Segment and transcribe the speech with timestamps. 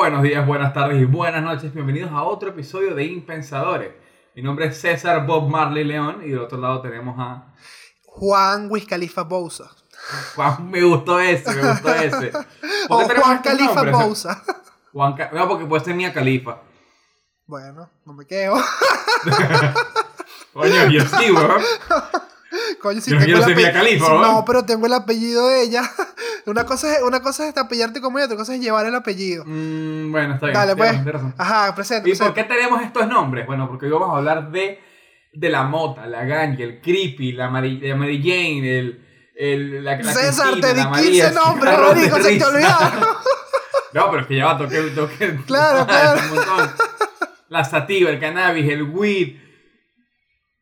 [0.00, 1.74] Buenos días, buenas tardes y buenas noches.
[1.74, 3.92] Bienvenidos a otro episodio de Impensadores.
[4.34, 7.52] Mi nombre es César Bob Marley León y del otro lado tenemos a
[8.06, 9.64] Juan Wiz Khalifa Bouza.
[10.34, 10.70] Juan.
[10.70, 12.32] Me gustó ese, me gustó ese.
[12.88, 13.42] ¿Por O qué tenemos Juan
[13.74, 13.92] nombres?
[13.94, 14.42] Bouza.
[14.94, 16.62] Juan Ca- No, porque puede ser Mía Califa.
[17.46, 18.54] Bueno, no me quedo.
[20.54, 21.60] Coño, yo sí, weón.
[22.80, 25.82] Coño, si Yo no pero tengo el apellido de ella.
[26.46, 29.44] Una cosa es, una cosa es apellidarte como ella, otra cosa es llevar el apellido.
[29.46, 30.54] Mm, bueno, está bien.
[30.54, 31.04] Dale, pues.
[31.04, 31.34] razón.
[31.36, 32.08] Ajá, presente.
[32.08, 33.46] ¿Y por qué tenemos estos nombres?
[33.46, 34.80] Bueno, porque hoy vamos a hablar de,
[35.32, 39.06] de la mota, la ganja, el creepy, la Mary, la Mary Jane, el,
[39.36, 43.04] el, la, la César, Cristina, te di la 15 María, nombres, marico, se te olvidaron.
[43.92, 45.36] No, pero es que ya va, toque, toque.
[45.46, 46.20] Claro, claro.
[46.30, 46.70] Un montón.
[47.48, 49.36] La sativa, el cannabis, el weed,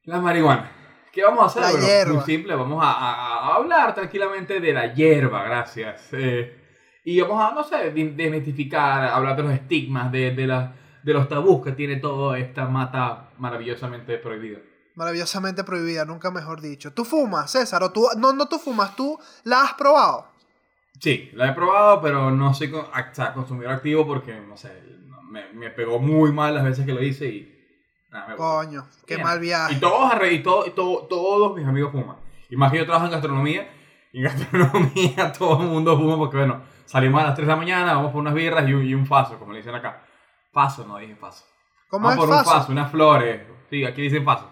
[0.04, 0.77] la marihuana.
[1.18, 1.62] ¿Qué vamos a hacer?
[1.62, 2.12] La Bueno, hierba.
[2.14, 6.10] Muy simple, vamos a, a- a hablar tranquilamente de la hierba, gracias.
[6.12, 6.56] Eh,
[7.02, 11.12] y vamos a, no sé, de- desmitificar, hablar de los estigmas, de, de, la- de
[11.12, 14.60] los tabús que tiene toda esta mata maravillosamente prohibida.
[14.94, 16.92] Maravillosamente prohibida, nunca mejor dicho.
[16.92, 17.82] ¿Tú fumas, César?
[17.82, 20.28] ¿O tú, no, no tú fumas, tú la has probado?
[21.00, 22.70] Sí, la he probado, pero no soy
[23.34, 24.70] consumidor activo porque, no sé,
[25.28, 27.57] me, me pegó muy mal las veces que lo hice y...
[28.36, 29.26] Coño, qué Bien.
[29.26, 29.74] mal viaje.
[29.74, 32.16] Y todos, y todo, y todo- todos mis amigos fuman.
[32.48, 33.70] Y más que yo trabajo en gastronomía.
[34.12, 37.56] Y en gastronomía todo el mundo fuma porque, bueno, salimos a las 3 de la
[37.58, 40.02] mañana, vamos por unas birras y un, y un faso, como le dicen acá.
[40.52, 41.44] Faso, no dije faso.
[41.88, 42.60] ¿Cómo vamos es por un fácil?
[42.60, 43.42] faso, unas flores.
[43.68, 44.50] Sí, aquí dicen faso.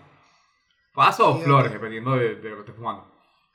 [0.93, 3.11] Faso o Sí, flores, dependiendo de, de lo que estés fumando.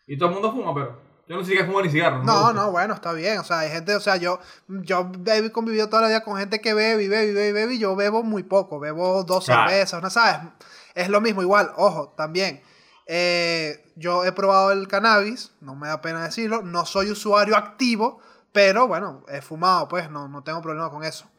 [0.08, 1.00] Y todo el mundo fuma, pero
[1.32, 2.24] yo no sé fumo ni cigarro.
[2.24, 2.54] No, gusta.
[2.54, 3.40] no, bueno, está bien.
[3.40, 6.60] O sea, hay gente, o sea, yo, yo he convivido toda la vida con gente
[6.60, 8.80] que bebe y bebe y bebe y bebe y yo bebo muy poco.
[8.80, 9.70] Bebo dos Claro.
[9.70, 10.50] cervezas, ¿no sabes?
[10.94, 12.62] Es lo mismo, igual, ojo, también.
[13.08, 16.62] eh, yo he probado el cannabis, no me da pena decirlo.
[16.64, 18.20] No soy usuario activo,
[18.52, 21.30] pero bueno, he fumado, pues, no, no tengo problema con eso.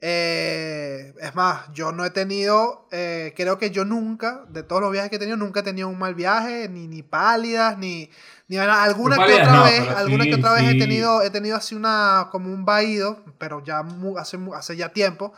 [0.00, 4.92] Eh, es más, yo no he tenido, eh, creo que yo nunca, de todos los
[4.92, 8.10] viajes que he tenido, nunca he tenido un mal viaje, ni, ni pálidas, ni.
[8.56, 11.74] Alguna que otra no, vez, alguna sí, que otra vez he tenido, he tenido así
[11.74, 15.34] una, como un vaído, pero ya mu- hace, hace ya tiempo,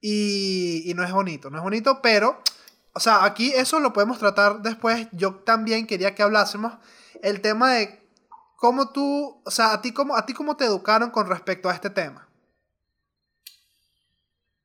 [0.00, 2.42] y, y no es bonito, no es bonito, pero,
[2.94, 5.08] o sea, aquí eso lo podemos tratar después.
[5.12, 6.72] Yo también quería que hablásemos
[7.22, 8.00] el tema de
[8.56, 11.74] cómo tú, o sea, a ti cómo, a ti cómo te educaron con respecto a
[11.74, 12.28] este tema.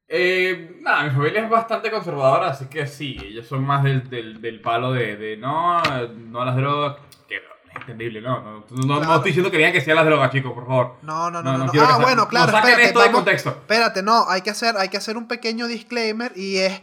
[0.08, 4.42] Eh, nada, mi familia es bastante conservadora, así que sí, ellos son más del, del,
[4.42, 6.98] del palo de, de no, no a las drogas.
[7.28, 7.40] Que
[7.76, 8.42] entendible, no.
[8.42, 9.16] No, no, no Claro.
[9.16, 10.96] estoy diciendo que digan que sí a las drogas, chicos, por favor.
[11.02, 11.82] No, no, No, no, no no.
[11.84, 13.50] Ah, bueno, claro, no saquen espérate, esto de vamos- contexto.
[13.50, 16.82] Espérate, no, hay que hacer, hay que hacer un pequeño disclaimer y es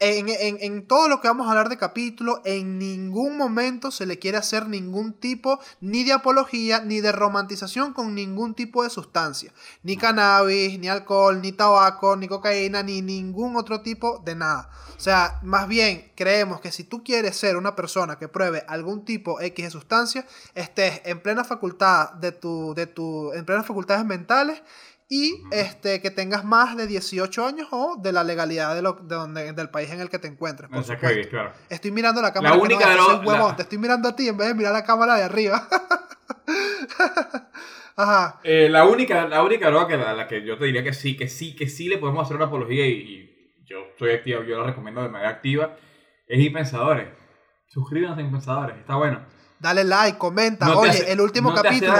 [0.00, 4.06] en, en- en todo lo que vamos a hablar de capítulo, en ningún momento se
[4.06, 8.90] le quiere hacer ningún tipo ni de apología ni de romantización con ningún tipo de
[8.90, 9.52] sustancia.
[9.82, 14.70] Ni cannabis, ni alcohol, ni tabaco, ni cocaína, ni ningún otro tipo de nada.
[14.96, 19.04] O sea, más bien creemos que si tú quieres ser una persona que pruebe algún
[19.04, 24.04] tipo X de sustancia, estés en plena facultad de tu, de tu, en plenas facultades
[24.04, 24.62] mentales
[25.10, 29.14] y este, que tengas más de 18 años o de la legalidad de lo, de
[29.14, 30.68] donde, del país en el que te encuentres.
[30.68, 31.30] Por supuesto.
[31.30, 31.52] claro.
[31.70, 32.54] Estoy mirando la cámara.
[32.54, 33.48] que única no, de que soy lo- huevón.
[33.50, 35.66] la- Te estoy mirando a ti en vez de mirar la cámara de arriba.
[37.96, 38.40] Ajá.
[38.44, 41.16] Eh, la única, la única droga que la, la que yo te diría que sí,
[41.16, 44.58] que sí, que sí le podemos hacer una apología y, y yo estoy activo, yo
[44.60, 45.76] la recomiendo de manera activa,
[46.26, 47.08] es Impensadores.
[47.66, 49.20] Suscríbanse a Impensadores, está bueno.
[49.60, 50.66] Dale like, comenta.
[50.66, 51.92] No Oye, hace- el último no capítulo.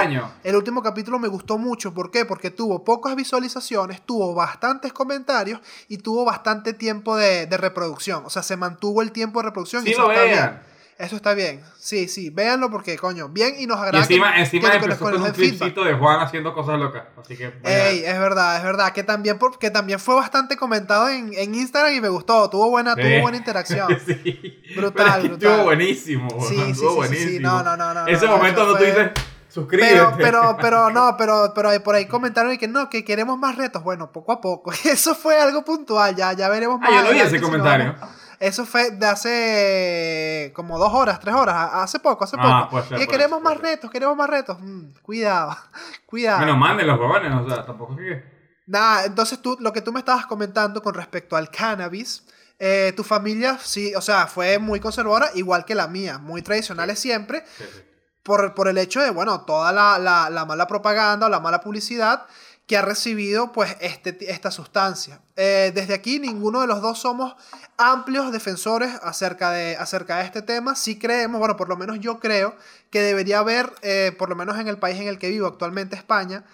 [0.45, 1.93] El último capítulo me gustó mucho.
[1.93, 2.25] ¿Por qué?
[2.25, 8.23] Porque tuvo pocas visualizaciones, tuvo bastantes comentarios y tuvo bastante tiempo de, de reproducción.
[8.25, 9.83] O sea, se mantuvo el tiempo de reproducción.
[9.83, 10.68] y Sí eso lo está bien.
[10.99, 11.63] Eso está bien.
[11.79, 14.01] Sí, sí, véanlo porque, coño, bien y nos Y agrada.
[14.01, 17.05] encima, que- encima que- nos un clipcito de Juan haciendo cosas locas.
[17.17, 17.53] Así que.
[17.63, 18.93] Ey, es verdad, es verdad.
[18.93, 22.51] Que también, por- que también fue bastante comentado en, en Instagram y me gustó.
[22.51, 23.03] Tuvo buena, Sí.
[23.03, 23.89] tuvo buena interacción.
[24.07, 24.61] sí.
[24.75, 25.51] Brutal, es brutal.
[25.51, 26.29] Estuvo buenísimo.
[26.41, 27.31] Sí, sí, estuvo sí, sí, buenísimo.
[27.31, 27.39] sí.
[27.39, 29.11] No, no, no, no, Ese no, momento tú fue- dices,
[29.49, 29.93] suscríbete.
[29.95, 33.55] Pero, pero, pero no, pero, pero por ahí comentaron y que no, que queremos más
[33.55, 33.85] retos.
[33.85, 34.73] Bueno, poco a poco.
[34.85, 36.91] Eso fue algo puntual, ya, ya veremos más.
[36.93, 37.95] Ah, yo no vi ese si comentario.
[38.41, 42.83] Eso fue de hace como dos horas, tres horas, hace poco, hace Ah, poco.
[42.85, 44.59] ser, y que queremos ser, más retos, queremos más retos.
[44.61, 45.57] Mm, cuidado,
[46.07, 46.39] cuidado.
[46.39, 48.39] Bueno, manden los huevones, o sea, tampoco es que.
[48.67, 52.25] Nada, entonces tú, lo que tú me estabas comentando con respecto al cannabis,
[52.59, 56.99] eh, tu familia, sí, o sea, fue muy conservadora, igual que la mía, muy tradicionales
[56.99, 57.81] siempre, Sí, sí.
[58.23, 61.61] por, por el hecho de, bueno, toda la, la- la mala propaganda o la mala
[61.63, 62.27] publicidad
[62.69, 65.23] que ha recibido, pues, este, esta sustancia.
[65.37, 67.35] Eh, desde aquí, ninguno de los dos somos
[67.79, 70.77] amplios defensores acerca de, acerca de este tema.
[70.77, 72.55] Sí creemos, bueno, por lo menos yo creo
[72.91, 75.97] que debería haber, eh, por lo menos en el país en el que vivo actualmente,
[75.97, 76.45] España,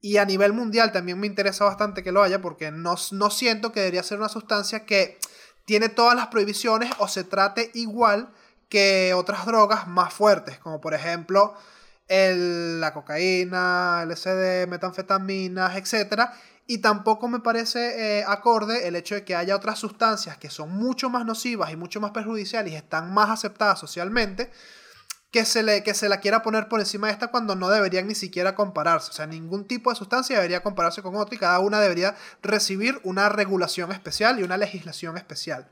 [0.00, 3.72] Y a nivel mundial también me interesa bastante que lo haya porque no, no siento
[3.72, 5.18] que debería ser una sustancia que
[5.66, 8.30] tiene todas las prohibiciones o se trate igual
[8.70, 11.54] que otras drogas más fuertes, como por ejemplo
[12.08, 16.30] el, la cocaína, LSD, metanfetaminas, etc.
[16.66, 20.70] Y tampoco me parece eh, acorde el hecho de que haya otras sustancias que son
[20.70, 24.50] mucho más nocivas y mucho más perjudiciales y están más aceptadas socialmente,
[25.30, 28.06] que se, le, que se la quiera poner por encima de esta cuando no deberían
[28.06, 29.10] ni siquiera compararse.
[29.10, 33.00] O sea, ningún tipo de sustancia debería compararse con otra y cada una debería recibir
[33.02, 35.68] una regulación especial y una legislación especial.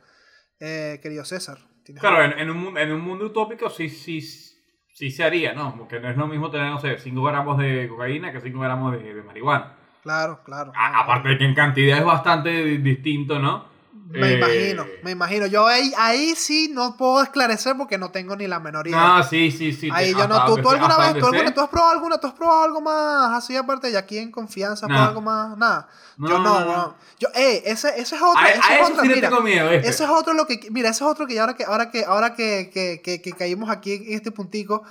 [0.59, 1.59] Eh, querido César.
[1.99, 4.21] Claro, en, un, en, un, mundo utópico sí, sí,
[4.93, 5.75] sí se haría, ¿no?
[5.77, 8.93] Porque no es lo mismo tener, no sé, 5 gramos de cocaína que 5 gramos
[8.93, 9.75] de, marihuana.
[10.03, 10.73] Claro, claro.
[10.75, 13.72] aparte de que en cantidad es bastante distinto, ¿no?
[14.05, 15.47] Me eh, imagino, me imagino.
[15.47, 19.19] Yo ahí, ahí sí no puedo esclarecer porque no tengo ni la menor idea.
[19.19, 19.89] No, sí, sí, sí.
[19.93, 20.45] Ahí yo no.
[20.45, 23.39] ¿Tú, tú alguna vez, tú, alguna, tú has probado alguna, tú has probado algo más
[23.39, 25.89] así aparte de aquí en confianza, probado algo más, nada.
[26.19, 28.39] yo no, no, Yo, eh, ese, ese es otro.
[28.39, 31.27] A, ese es otro, mira, miedo, ese es otro lo que, mira, ese es otro
[31.27, 34.83] que ahora que, ahora que, ahora que, que, que, que caímos aquí en este puntico,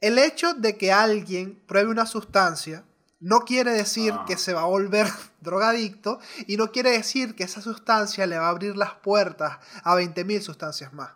[0.00, 2.84] el hecho de que alguien pruebe una sustancia
[3.22, 4.38] no quiere decir que ah.
[4.38, 5.06] se va a volver
[5.40, 9.94] drogadicto y no quiere decir que esa sustancia le va a abrir las puertas a
[9.94, 11.10] 20.000 sustancias más.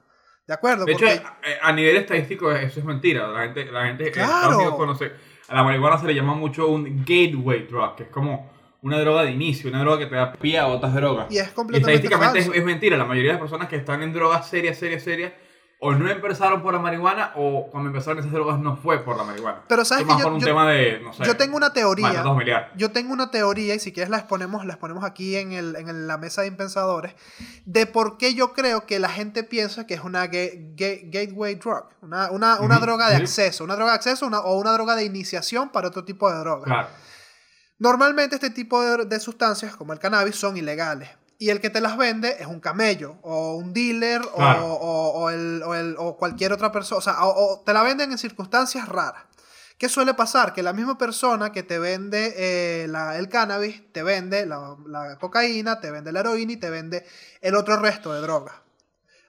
[0.47, 0.85] ¿De acuerdo?
[0.85, 1.23] De hecho, eh,
[1.61, 3.27] a nivel estadístico eso es mentira.
[3.27, 4.77] La gente, la gente claro.
[4.77, 5.13] conoce.
[5.49, 8.51] A la marihuana se le llama mucho un gateway drug, que es como
[8.83, 11.27] una droga de inicio, una droga que te da pie a otras drogas.
[11.31, 12.97] Y es completamente estadísticamente es, es, mentira.
[12.97, 15.33] La mayoría de las personas que están en drogas serias, serias, serias,
[15.79, 19.25] o no empezaron por la marihuana o cuando empezaron esas drogas no fue por la
[19.25, 19.63] marihuana.
[19.69, 22.25] Pero sabes que yo, por un tema de, no sé, yo tengo una teoría.
[22.77, 26.07] Yo tengo una teoría y si quieres la exponemos, la exponemos aquí en, el, en
[26.07, 27.15] la mesa de impensadores
[27.67, 32.31] de por qué yo creo que la gente piensa que es una gateway drug, una,
[32.31, 35.89] una, una droga de acceso, una droga de acceso o una droga de iniciación para
[35.89, 36.65] otro tipo de droga.
[36.65, 36.89] Claro.
[37.79, 41.81] Normalmente este tipo de, de sustancias como el cannabis son ilegales y el que te
[41.81, 46.99] las vende es un camello, o un dealer, o, o, el, o, cualquier otra persona.
[46.99, 49.25] O sea, o, te la venden en circunstancias raras.
[49.79, 50.55] ¿Qué suele pasar?
[50.55, 55.91] Que la misma persona que te vende eh, el cannabis, te vende la, cocaína, te
[55.91, 57.05] vende la heroína y te vende
[57.43, 58.55] el otro resto de drogas.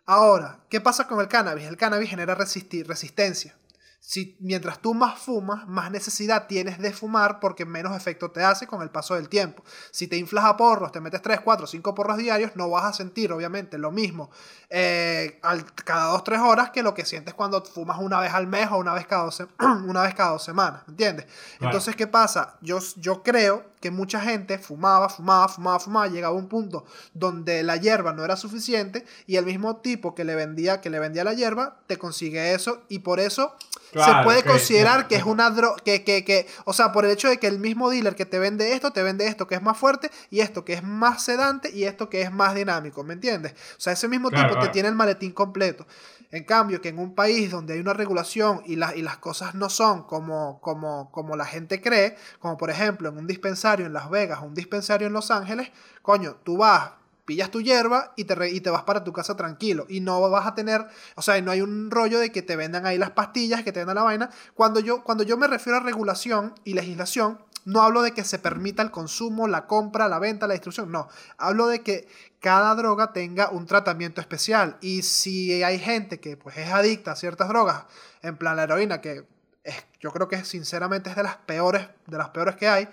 [0.06, 1.66] Ahora, ¿qué pasa con el cannabis?
[1.66, 3.58] El cannabis genera resistencia
[4.00, 8.66] si mientras tú más fumas, más necesidad tienes de fumar porque menos efecto te hace
[8.66, 9.64] con el paso del tiempo.
[9.92, 12.94] Si te inflas a porros, te metes 3, 4, 5 porros diarios, no vas a
[12.94, 14.30] sentir obviamente lo mismo
[14.70, 15.40] eh,
[15.84, 18.78] cada 2, 3 horas que lo que sientes cuando fumas una vez al mes o
[18.78, 21.26] una vez cada dos, una vez cada dos semanas, ¿entiendes?
[21.60, 22.58] Entonces, ¿qué pasa?
[22.62, 27.64] Yo, yo creo que mucha gente fumaba, fumaba, fumaba, fumaba, llegaba a un punto donde
[27.64, 31.24] la hierba no era suficiente y el mismo tipo que le vendía, que le vendía
[31.24, 33.56] la hierba, te consigue eso y por eso
[33.94, 37.30] se puede considerar que es una droga, que, que, que, o sea, por el hecho
[37.30, 39.78] de que el mismo dealer que te vende esto, te vende esto que es más
[39.78, 43.54] fuerte y esto que es más sedante y esto que es más dinámico, ¿me entiendes?
[43.54, 45.88] O sea, ese mismo tipo te tiene el maletín completo.
[46.32, 49.70] En cambio, que en un país donde hay una regulación y, y las cosas no
[49.70, 54.10] son como, como, como la gente cree, como por ejemplo en un dispensario en Las
[54.10, 55.72] Vegas o un dispensario en Los Ángeles,
[56.02, 56.92] coño, tú vas,
[57.28, 59.86] pillas tu hierba y te, y te vas para tu casa tranquilo.
[59.90, 62.86] Y no vas a tener, o sea, no hay un rollo de que te vendan
[62.86, 64.30] ahí las pastillas, que te vendan la vaina.
[64.54, 68.40] Cuando yo, cuando yo me refiero a regulación y legislación, no hablo de que se
[68.40, 71.10] permita el consumo, la compra, la venta, la distribución, no.
[71.38, 72.08] Hablo de que
[72.40, 74.78] cada droga tenga un tratamiento especial.
[74.80, 77.84] Y si hay gente que pues es adicta a ciertas drogas,
[78.22, 79.28] en plan la heroína, que
[79.66, 82.88] es, yo creo que sinceramente es de las peores, de las peores que hay,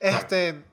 [0.00, 0.66] este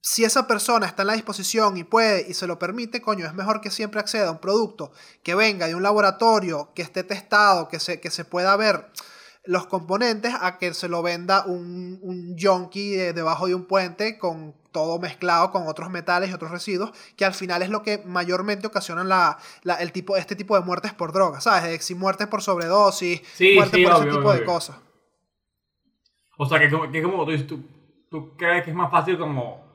[0.00, 3.34] si esa persona está en la disposición y puede y se lo permite, coño, es
[3.34, 4.92] mejor que siempre acceda a un producto
[5.24, 8.86] que venga de un laboratorio, que esté testado, que se, que se pueda ver
[9.48, 14.54] los componentes, a que se lo venda un, un junkie debajo de un puente con
[14.72, 18.66] todo mezclado con otros metales y otros residuos, que al final es lo que mayormente
[18.66, 19.38] ocasionan la,
[19.80, 21.82] el tipo, este tipo de muertes por droga, ¿sabes?
[21.82, 23.22] Si muertes por sobredosis,
[23.54, 24.76] muertes por ese tipo de cosas.
[26.36, 27.64] O sea, que, que como tú, tú,
[28.10, 29.66] tú crees que es más fácil como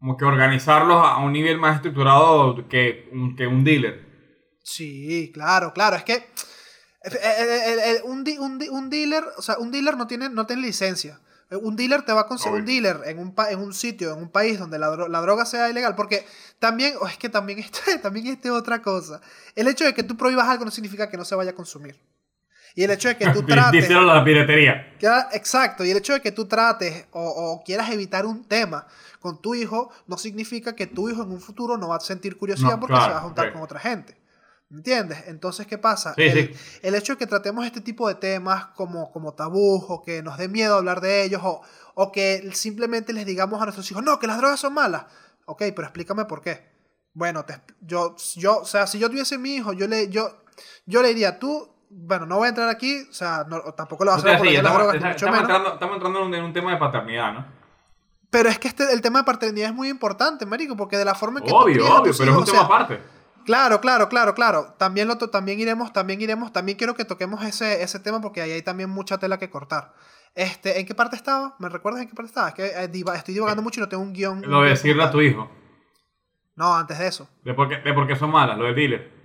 [0.00, 4.06] como que organizarlos a un nivel más estructurado que, que un dealer.
[4.62, 5.96] Sí, claro, claro.
[5.96, 6.26] Es que
[7.06, 8.24] eh, eh, un,
[8.70, 11.20] un, dealer, o sea, un dealer no tiene, no tiene licencia.
[11.50, 14.30] Un dealer te va a conseguir un dealer en un, en un sitio, en un
[14.30, 14.88] país donde la,
[15.20, 15.94] droga sea ilegal.
[15.94, 16.26] Porque
[16.58, 19.20] también, o es que también este, también este otra cosa.
[19.54, 21.96] El hecho de que tú prohíbas algo no significa que no se vaya a consumir.
[22.74, 23.88] Y el hecho de que tú trates.
[23.88, 24.94] la piratería.
[25.32, 25.84] exacto.
[25.84, 28.86] Y el hecho de que tú trates o, o, quieras evitar un tema
[29.20, 32.36] con tu hijo no significa que tu hijo en un futuro no va a sentir
[32.36, 34.16] curiosidad porque se va a juntar con otra gente.
[34.70, 35.24] ¿Entiendes?
[35.28, 36.14] Entonces, ¿qué pasa?
[36.14, 36.78] Sí, el, sí.
[36.82, 40.38] el hecho de que tratemos este tipo de temas como, como tabús o que nos
[40.38, 41.62] dé miedo hablar de ellos o,
[41.94, 45.06] o que simplemente les digamos a nuestros hijos, no, que las drogas son malas.
[45.44, 46.66] Ok, pero explícame por qué.
[47.14, 50.42] Bueno, te, yo, yo, o sea, si yo tuviese mi hijo, yo le, yo,
[50.84, 54.10] yo le diría, tú, bueno, no voy a entrar aquí, o sea, no, tampoco le
[54.10, 57.32] vas a hacer estamos, drogas, entrando, estamos entrando en un, en un tema de paternidad,
[57.32, 57.46] ¿no?
[58.28, 61.14] Pero es que este, el tema de paternidad es muy importante, marico, porque de la
[61.14, 63.00] forma en que tú Obvio, a obvio, pero es un o tema sea, aparte.
[63.46, 64.74] Claro, claro, claro, claro.
[64.76, 68.50] También lo también iremos, también iremos, también quiero que toquemos ese, ese tema porque ahí
[68.50, 69.94] hay también mucha tela que cortar.
[70.34, 71.54] Este, ¿en qué parte estaba?
[71.58, 72.48] ¿Me recuerdas en qué parte estaba?
[72.48, 74.42] Es que eh, diva- estoy divagando mucho y no tengo un guion.
[74.42, 75.50] Lo de decirle a tu hijo.
[76.56, 77.28] No, antes de eso.
[77.44, 79.15] De por qué, de por qué son malas, lo del dealer.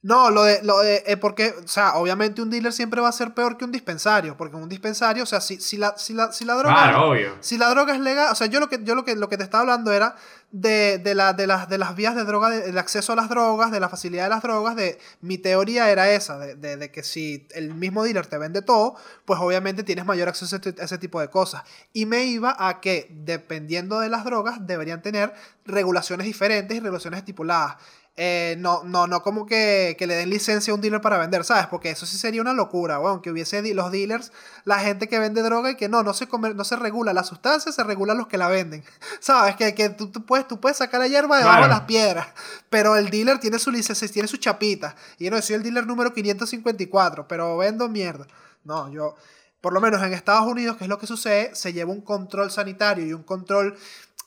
[0.00, 3.12] No, lo de, lo de eh, porque, o sea, obviamente un dealer siempre va a
[3.12, 6.30] ser peor que un dispensario, porque un dispensario, o sea, si, si la, si la,
[6.32, 7.34] si la droga, Claro, obvio.
[7.40, 9.36] si la droga es legal, o sea, yo lo que, yo lo que, lo que
[9.36, 10.14] te estaba hablando era
[10.52, 13.28] de, de, la, de, las, de las vías de droga, de- del acceso a las
[13.28, 16.90] drogas, de la facilidad de las drogas, de mi teoría era esa, de, de, de
[16.92, 20.76] que si el mismo dealer te vende todo, pues obviamente tienes mayor acceso a ese,
[20.80, 21.64] a ese tipo de cosas.
[21.92, 25.34] Y me iba a que, dependiendo de las drogas, deberían tener
[25.66, 27.76] regulaciones diferentes y regulaciones estipuladas.
[28.20, 31.44] Eh, no, no, no como que, que le den licencia a un dealer para vender,
[31.44, 31.68] ¿sabes?
[31.68, 34.32] Porque eso sí sería una locura, weón, que hubiese los dealers,
[34.64, 37.22] la gente que vende droga y que no, no se, comer, no se regula la
[37.22, 38.82] sustancia, se regula los que la venden,
[39.20, 39.54] ¿sabes?
[39.54, 42.26] Que, que tú, tú puedes, tú puedes sacar la hierba debajo de las piedras,
[42.68, 45.86] pero el dealer tiene su licencia, tiene su chapita, y yo no soy el dealer
[45.86, 48.26] número 554, pero vendo mierda.
[48.64, 49.14] No, yo,
[49.60, 52.50] por lo menos en Estados Unidos, que es lo que sucede, se lleva un control
[52.50, 53.78] sanitario y un control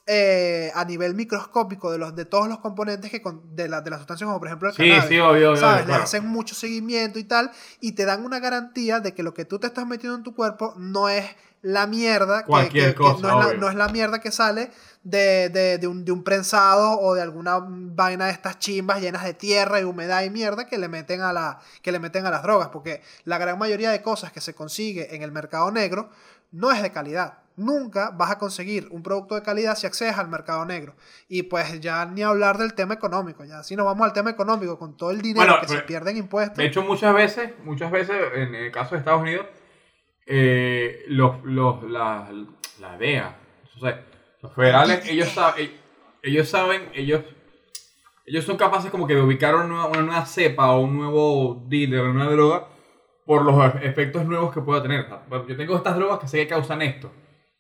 [0.08, 3.89] eh, a nivel microscópico de, los, de todos los componentes que con- de, la, de
[3.91, 5.10] las sustancias, como por ejemplo el Sí, cannabis.
[5.10, 5.55] sí, obvio.
[5.55, 5.63] ¿Sabes?
[5.75, 6.03] obvio, Le claro.
[6.03, 9.60] hacen mucho seguimiento y tal, y te dan una garantía de que lo que tú
[9.60, 11.25] te estás metiendo en tu cuerpo no es
[11.62, 14.31] la mierda, que- Cualquier que, que cosa, no, es la, no es la mierda que
[14.31, 14.72] sale
[15.03, 19.24] de, de, de un, de un prensado o de alguna vaina de estas chimbas llenas
[19.24, 22.31] de tierra y humedad y mierda que le meten a, la, que le meten a
[22.31, 26.10] las drogas, porque la gran mayoría de cosas que se consigue en el mercado negro
[26.51, 27.39] no es de calidad.
[27.58, 30.96] Nunca vas a conseguir un producto de calidad si accedes al mercado negro.
[31.27, 33.43] Y pues ya ni hablar del tema económico.
[33.43, 36.12] Ya si nos vamos al tema económico, con todo el dinero Bueno, que se pierde
[36.12, 36.58] en impuestos.
[36.58, 39.46] De hecho, muchas veces, muchas veces, en el caso de Estados Unidos,
[40.25, 42.29] eh, los, los, la,
[42.79, 43.36] la DEA,
[43.75, 44.05] o sea,
[44.41, 45.77] los federales, ellos, sa- eh,
[46.24, 47.22] ellos saben, ellos,
[48.25, 51.63] ellos son capaces como que de ubicar una nueva, una nueva cepa o un nuevo
[51.67, 52.67] dealer, una nueva droga,
[53.31, 55.05] por los e- efectos nuevos que pueda tener.
[55.05, 57.09] O sea, bueno, yo tengo estas drogas que sé que causan esto,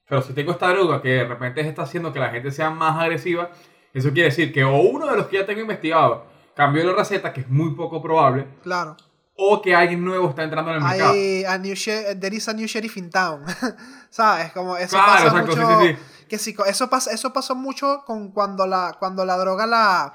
[0.05, 2.99] pero si tengo esta droga que de repente está haciendo que la gente sea más
[2.99, 3.51] agresiva,
[3.93, 6.25] eso quiere decir que o uno de los que ya tengo investigado
[6.55, 8.97] cambió la receta, que es muy poco probable, Claro.
[9.37, 11.11] o que alguien nuevo está entrando en el mercado.
[11.13, 11.73] Hay a new
[12.19, 13.45] there is a new sheriff in town.
[14.09, 14.51] ¿Sabes?
[14.51, 15.79] Como eso Claro, pasa exacto, mucho.
[15.81, 16.25] sí, sí, sí.
[16.27, 20.11] Que sí, eso pasa, eso pasó mucho con cuando la, cuando la droga la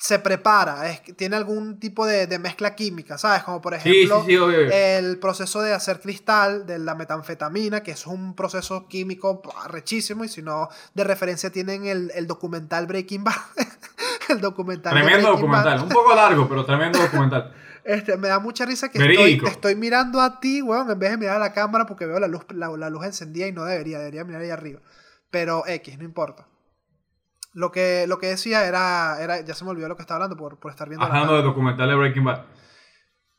[0.00, 3.42] se prepara, es, tiene algún tipo de, de mezcla química, ¿sabes?
[3.42, 4.36] Como por Sí, sí, ejemplo sí,
[4.72, 10.28] el proceso de hacer cristal de la metanfetamina, que es un proceso químico rechísimo, y
[10.28, 13.34] si no, de referencia tienen el, el documental Breaking Bad.
[14.28, 15.64] el documental Tremendo Breaking Bad.
[15.64, 15.82] documental.
[15.82, 17.52] Un poco largo, pero tremendo documental.
[17.84, 19.46] Este, me da mucha risa que estoy, Verídico.
[19.46, 22.20] te estoy mirando a ti, weón, en vez de mirar a la cámara porque veo
[22.20, 24.80] la luz, la, la luz encendida y no debería, debería mirar ahí arriba.
[25.30, 26.46] Pero X, no importa.
[27.52, 30.36] Lo que, lo que decía era, era, ya se me olvidó lo que estaba hablando
[30.36, 32.44] por, por estar viendo la Hablando de documental de Breaking Bad.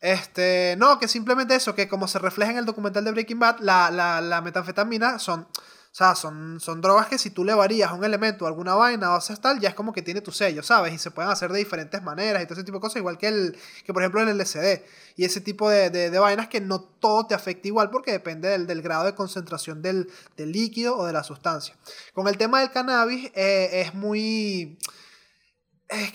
[0.02, 3.60] Este, no, que simplemente eso, que como se refleja en el documental de Breaking Bad,
[3.60, 5.48] la, la, la metanfetamina son,
[5.92, 9.16] o sea, son, son drogas que si tú le varías un elemento, alguna vaina o
[9.16, 10.94] haces tal, ya es como que tiene tu sello, ¿sabes?
[10.94, 13.28] Y se pueden hacer de diferentes maneras y todo ese tipo de cosas, igual que
[13.28, 14.84] el, que por ejemplo el LSD
[15.16, 18.68] y ese tipo de, de, vainas que no todo te afecta igual porque depende del,
[18.68, 21.76] del grado de concentración del, del líquido o de la sustancia.
[22.14, 24.78] Con el tema del cannabis eh, es muy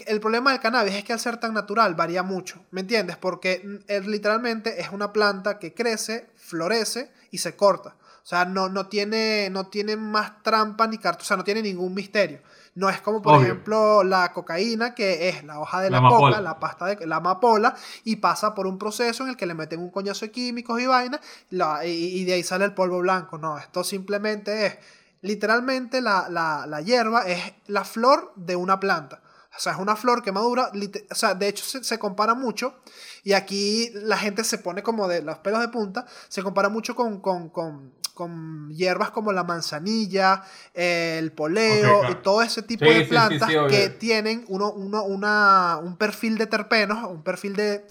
[0.07, 3.17] el problema del cannabis es que al ser tan natural varía mucho, ¿me entiendes?
[3.17, 7.97] Porque mm, es, literalmente es una planta que crece, florece y se corta.
[8.25, 11.61] O sea, no, no, tiene, no tiene más trampa ni carta, o sea, no tiene
[11.61, 12.41] ningún misterio.
[12.75, 13.45] No es como, por Obvio.
[13.45, 17.17] ejemplo, la cocaína, que es la hoja de la, La coca, la pasta de la
[17.17, 20.81] amapola, y pasa por un proceso en el que le meten un coñazo de químicos
[20.81, 21.91] y vaina, la- y,
[22.21, 23.37] y de ahí sale el polvo blanco.
[23.37, 24.79] No, esto simplemente es,
[25.21, 29.21] literalmente la, la, la hierba es la flor de una planta.
[29.57, 30.73] O sea, es una flor que madura,
[31.11, 32.75] o sea, de hecho se, se compara mucho,
[33.23, 36.97] y aquí la gente se pone como de los pelos de punta, se compara mucho
[36.97, 40.43] con, con, con, con hierbas como la manzanilla,
[40.73, 42.13] el poleo, claro.
[42.13, 45.79] y todo ese tipo Sí, de sí, sí, plantas sí, que tienen uno, uno, una,
[45.83, 47.85] un perfil de terpenos, un perfil de,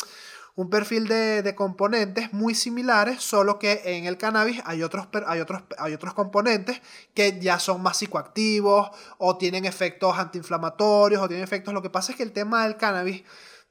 [0.55, 5.25] un perfil de, de componentes muy similares, solo que en el cannabis hay otros, per-
[5.27, 6.79] hay, otros, hay otros componentes
[7.13, 11.73] que ya son más psicoactivos o tienen efectos antiinflamatorios o tienen efectos...
[11.73, 13.23] Lo que pasa es que el tema del cannabis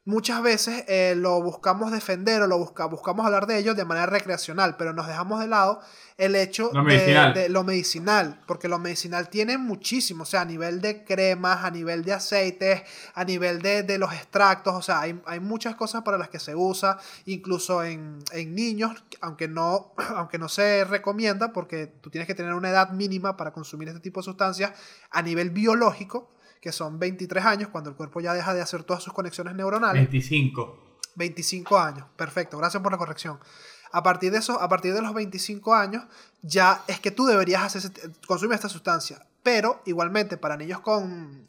[0.05, 4.07] muchas veces eh, lo buscamos defender o lo busca, buscamos hablar de ello de manera
[4.07, 5.81] recreacional, pero nos dejamos de lado
[6.19, 7.35] el hecho Lo de- medicinal.
[7.35, 11.71] De, lo medicinal, porque lo medicinal tiene muchísimo, o sea, a nivel de cremas, a
[11.71, 12.83] nivel de aceites,
[13.15, 16.41] a nivel de, de los extractos, o sea, hay, hay muchas cosas para las que
[16.41, 22.27] se usa, incluso en, en niños, aunque no, aunque no se recomienda, porque tú tienes
[22.27, 24.73] que tener una edad mínima para consumir este tipo de sustancias
[25.11, 26.31] a nivel biológico,
[26.63, 30.01] que son 23 años, cuando el cuerpo ya deja de hacer todas sus conexiones neuronales.
[30.11, 30.79] 25.
[31.17, 33.39] 25 años, perfecto, gracias por la corrección.
[33.91, 36.05] A partir de eso, a partir de los 25 años,
[36.41, 39.27] ya es que tú deberías hacer, ese- consumir esta sustancia.
[39.43, 41.47] Pero igualmente para niños con,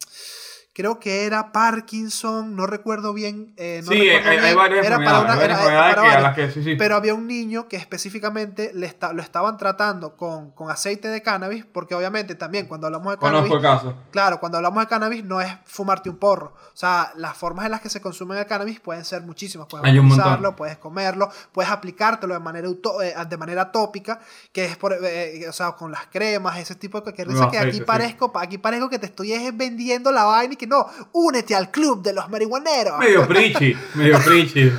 [0.73, 3.53] creo que era Parkinson, no recuerdo bien.
[3.57, 5.93] eh, no sí, hay, recuerdo hay bien, varias era para una- hay era- era enfermedades
[5.93, 6.23] para que a varias.
[6.23, 6.75] las que sí, sí.
[6.75, 11.21] Pero había un niño que específicamente le esta- lo estaban tratando con, con aceite de
[11.21, 13.95] cannabis, porque obviamente también cuando hablamos de cannabis, Conozco el caso.
[14.11, 16.53] Claro, cuando hablamos de cannabis no es fumarte un porro.
[16.55, 19.67] O sea, las formas en las que se consume el cannabis pueden ser muchísimas.
[19.67, 24.19] Puedes Hay utilizarlo, puedes comerlo, puedes aplicártelo de manera, eh, de manera tópica,
[24.51, 27.51] que es por, eh, o sea, con las cremas, ese tipo de cualquier Los cosa
[27.51, 27.81] que aquí sí.
[27.81, 31.71] parezco, aquí parezco que te estoy es vendiendo la vaina y que no, únete al
[31.71, 32.99] club de los marihuaneros.
[32.99, 34.71] Medio preachy, medio preachy.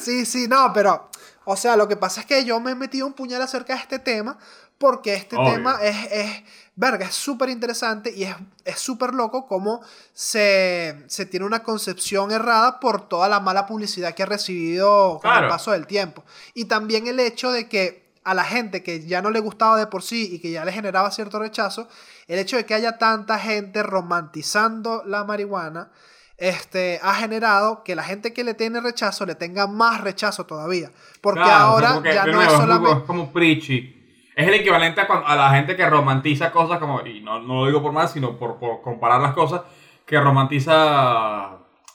[0.00, 1.10] sí, sí, no, pero,
[1.44, 3.80] o sea, lo que pasa es que yo me he metido un puñal acerca de
[3.80, 4.38] este tema
[4.78, 5.54] porque este Obvio.
[5.54, 6.42] tema es, es,
[6.74, 12.32] verga, es súper interesante y es es súper loco cómo se, se tiene una concepción
[12.32, 16.24] errada por toda la mala publicidad que ha recibido con el paso del tiempo.
[16.54, 19.86] Y también el hecho de que a la gente que ya no le gustaba de
[19.86, 21.88] por sí y que ya le generaba cierto rechazo,
[22.26, 25.90] el hecho de que haya tanta gente romantizando la marihuana,
[26.38, 30.90] este, ha generado que la gente que le tiene rechazo le tenga más rechazo todavía.
[31.20, 32.98] Porque Claro, ahora ya no nuevo, es solamente...
[32.98, 34.00] es como preachy.
[34.34, 37.60] Es el equivalente a, cuando- a la gente que romantiza cosas como, y no, no
[37.60, 39.60] lo digo por mal, sino por, por comparar las cosas,
[40.04, 41.50] que romantiza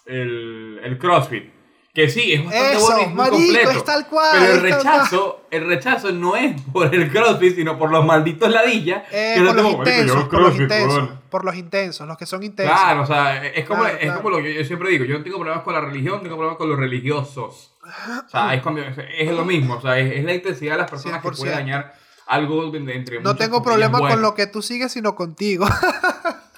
[0.06, 1.52] el, el CrossFit.
[1.94, 3.72] Que sí, es bastante Eso, bueno y muy marico, completo.
[3.72, 7.90] es tal cual, pero el rechazo, el rechazo no es por el CrossFit, sino por
[7.92, 9.04] los malditos ladillas.
[9.12, 11.20] Eh, que por los tengo, "Marico, yo intensos, los CrossFit, intensos, weón".
[11.32, 12.76] por los intensos, los que son intensos.
[12.80, 14.22] Claro, o sea, es como, Claro, es claro.
[14.22, 15.04] como lo que yo siempre digo.
[15.06, 17.72] Yo no tengo problemas con la religión, tengo problemas con los religiosos.
[17.84, 19.76] O sea, es, como- es lo mismo.
[19.76, 21.38] O sea, es, es la intensidad de las personas que 100%.
[21.40, 21.96] puede dañar
[22.28, 25.68] algo entre no tengo problema con lo que tú sigues, sino contigo.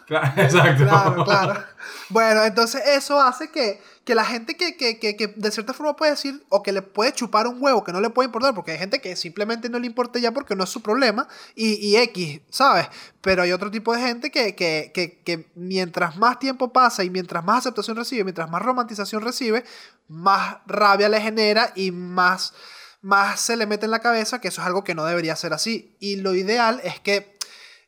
[0.08, 0.84] Claro, exacto.
[0.84, 1.64] Claro, claro.
[2.10, 5.96] Bueno, entonces eso hace que, que la gente que, que, que, que de cierta forma
[5.96, 8.72] puede decir, o que le puede chupar un huevo, que no le puede importar, porque
[8.72, 11.98] hay gente que simplemente no le importa ya porque no es su problema, y, y
[11.98, 12.88] X, ¿sabes?
[13.22, 17.60] Pero hay otro tipo de gente que, que, mientras más tiempo pasa y mientras más
[17.60, 19.64] aceptación recibe, mientras más romantización recibe,
[20.08, 22.54] más rabia le genera y más,
[23.02, 25.54] más se le mete en la cabeza que eso es algo que no debería ser
[25.54, 25.96] así.
[26.00, 27.38] Y lo ideal es que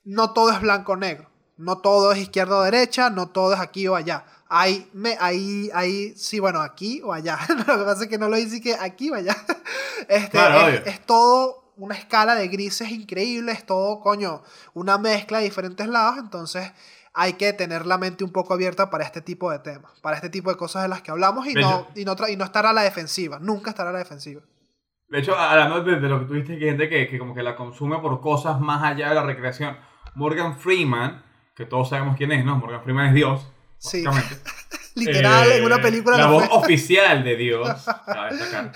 [0.04, 1.30] no todo es blanco o negro.
[1.58, 4.26] No todo es izquierda o derecha, no todo es aquí o allá.
[4.56, 7.40] Hay, me, ahí, ahí, sí, bueno, aquí o allá.
[7.50, 9.36] lo que pasa es que no lo dice que aquí o allá.
[10.10, 15.38] Este, Claro, es, es todo una escala de grises increíble, es todo, coño, una mezcla
[15.40, 16.18] de diferentes lados.
[16.20, 16.72] Entonces
[17.14, 20.30] hay que tener la mente un poco abierta para este tipo de temas, para este
[20.30, 22.44] tipo de cosas de las que hablamos y, De no, hecho- y, no, y no
[22.46, 24.42] estar a la defensiva, nunca estar a la defensiva.
[25.08, 27.34] De hecho, hablando de, de lo que tú dijiste, que hay gente que, que como
[27.34, 29.78] que la consume por cosas más allá de la recreación.
[30.16, 31.24] Morgan Freeman,
[31.56, 32.58] que todos sabemos quién es, ¿no?
[32.58, 33.48] Morgan Freeman es Dios,
[33.84, 34.04] Sí.
[34.96, 36.58] Literal, Eh, en una película La lo voz fue.
[36.58, 37.68] oficial de Dios.
[38.06, 38.72] Cabe destacar.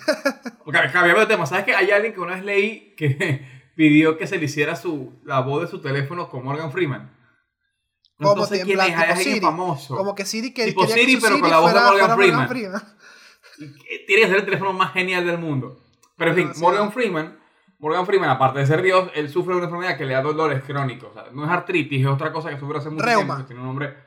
[0.72, 4.26] Ca- Cambiando de tema, ¿sabes que hay alguien que una vez leí que pidió que
[4.28, 7.15] se le hiciera su, la voz de su teléfono con Morgan Freeman?
[8.20, 9.39] No Como sé quién es, Siri.
[9.41, 9.96] famoso.
[9.96, 12.50] Como que Siri que Tipo que Siri, pero con la voz de Morgan Freeman.
[14.08, 15.80] Tiene que ser el teléfono más genial del mundo.
[16.17, 16.52] Pero en fin.
[16.58, 17.38] Morgan Freeman,
[17.78, 20.63] Morgan Freeman, aparte de ser Dios, él sufre de una enfermedad que le da dolores
[20.63, 21.12] crónicos.
[21.12, 23.36] O sea, no es artritis, es otra cosa que sufre hace mucho Reuma.
[23.36, 23.46] tiempo.
[23.46, 24.07] Tiene un nombre.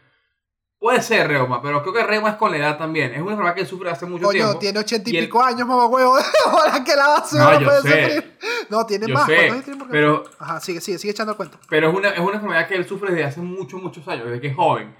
[0.80, 3.12] Puede ser reuma, pero creo que reuma es con la edad también.
[3.12, 4.58] Es una enfermedad que él sufre hace mucho Coño, tiempo.
[4.58, 6.16] tiene ochenta y, Y pico años, mamá huevo.
[6.46, 8.02] Ahora que la basura No, no, puede sé.
[8.04, 8.38] sufrir.
[8.70, 9.26] No, tiene Yo más.
[9.26, 10.24] sé, ¿Cuántos años tiene Morgan pero-?
[10.38, 11.58] Ajá, sigue, sigue, sigue echando el cuento.
[11.68, 14.40] Pero es una, es una enfermedad que él sufre desde hace muchos, muchos años, desde
[14.40, 14.96] que es joven.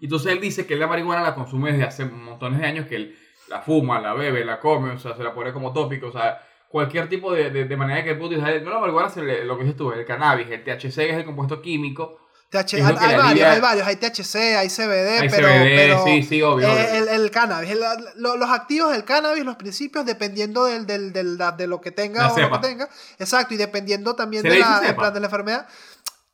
[0.00, 3.18] Entonces él dice que la marihuana la consume desde hace montones de años, que él
[3.48, 6.40] la fuma, la bebe, la come, o sea, se la pone como tópico, o sea,
[6.68, 8.62] cualquier tipo de, de, de manera que él pueda utilizar.
[8.62, 11.24] No la marihuana, se le- lo que dices tú, el cannabis, el THC es el
[11.24, 12.20] compuesto químico.
[12.62, 13.86] THC, lo hay, varios, hay varios.
[13.86, 16.98] Hay THC, hay CBD, Hay pero, CBD, pero sí, sí, obvio, eh.
[16.98, 17.80] El, el cannabis, el-
[18.16, 21.90] lo- los activos del cannabis, los principios, dependiendo del, del, del- la- de lo que
[21.90, 22.60] tenga La o lo cepa.
[22.60, 22.88] que tenga.
[23.18, 25.00] Exacto, y dependiendo también ¿Se de la, en cepa?
[25.02, 25.66] plan de la enfermedad.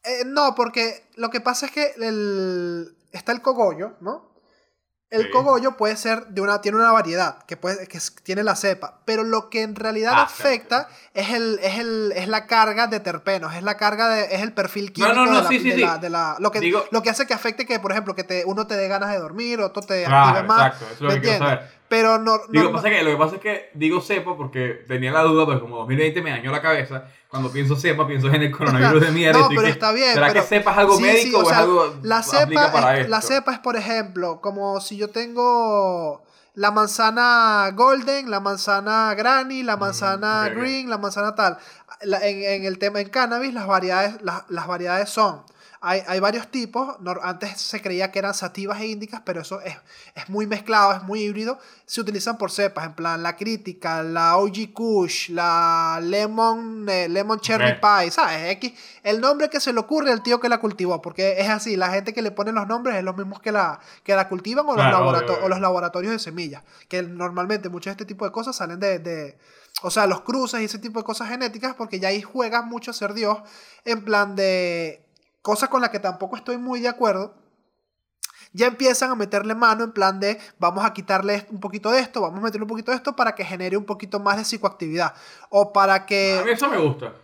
[0.04, 4.29] Eh, no, porque lo que pasa es que el, está el cogollo, ¿no?
[5.10, 5.30] El Sí.
[5.30, 9.24] cogollo puede ser de una, tiene una variedad, que, puede, que tiene la cepa, pero
[9.24, 13.52] lo que en realidad Ah, afecta es, el, es, el, es la carga de terpenos,
[13.56, 15.74] es la carga de, es el perfil No, químico no, no, de, la, sí, de
[15.74, 15.80] sí.
[15.80, 18.22] la- de la- lo que, Digo- lo que hace que afecte que, por ejemplo, que
[18.22, 20.66] te, uno te dé ganas de dormir, otro te Claro, active más.
[20.74, 21.80] exacto, eso es lo ¿me que quiero saber.
[21.88, 22.38] Pero no.
[22.48, 25.44] Digo, no- pasa que, lo que pasa es que digo cepa porque tenía la duda,
[25.44, 27.02] porque como 2020 me dañó la cabeza.
[27.30, 29.38] Cuando pienso cepa, pienso en el coronavirus de mierda.
[29.40, 31.38] No, pero que, está bien, ¿Será pero- que cepa es algo Sí, médico sí, o,
[31.38, 33.10] o es sea, algo La cepa, para es, esto?
[33.10, 36.22] la cepa es, por ejemplo, como si yo tengo
[36.54, 40.58] la manzana golden, la manzana granny, la manzana ok, ok.
[40.58, 41.58] green, la manzana tal.
[42.02, 45.42] La- en, en el tema en cannabis, las variedades, las, las variedades son.
[45.82, 46.96] Hay, hay varios tipos.
[47.22, 49.74] Antes se creía que eran sativas e índicas, pero eso es,
[50.14, 51.58] es muy mezclado, es muy híbrido.
[51.86, 57.40] Se utilizan por cepas, en plan la crítica, la OG Kush, la Lemon, eh, lemon
[57.40, 57.80] Cherry.
[57.80, 58.50] Pie, ¿sabes?
[58.52, 61.76] X, el nombre que se le ocurre al tío que la cultivó, porque es así,
[61.76, 64.66] la gente que le pone los nombres es los mismos que la, que la cultivan
[64.68, 65.44] o, Claro, los obvio, laborato- obvio.
[65.46, 68.98] o los laboratorios de semillas, que normalmente muchos de este tipo de cosas salen de,
[68.98, 69.38] de-
[69.82, 72.90] o sea, los cruces y ese tipo de cosas genéticas, porque ya ahí juegas mucho
[72.90, 73.38] a ser Dios,
[73.86, 75.02] en plan de
[75.42, 77.34] cosas con las que tampoco estoy muy de acuerdo.
[78.52, 82.20] Ya empiezan a meterle mano en plan de vamos a quitarle un poquito de esto,
[82.20, 85.14] vamos a meterle un poquito de esto para que genere un poquito más de psicoactividad.
[85.50, 86.38] O para que...
[86.40, 87.14] A mí eso me gusta.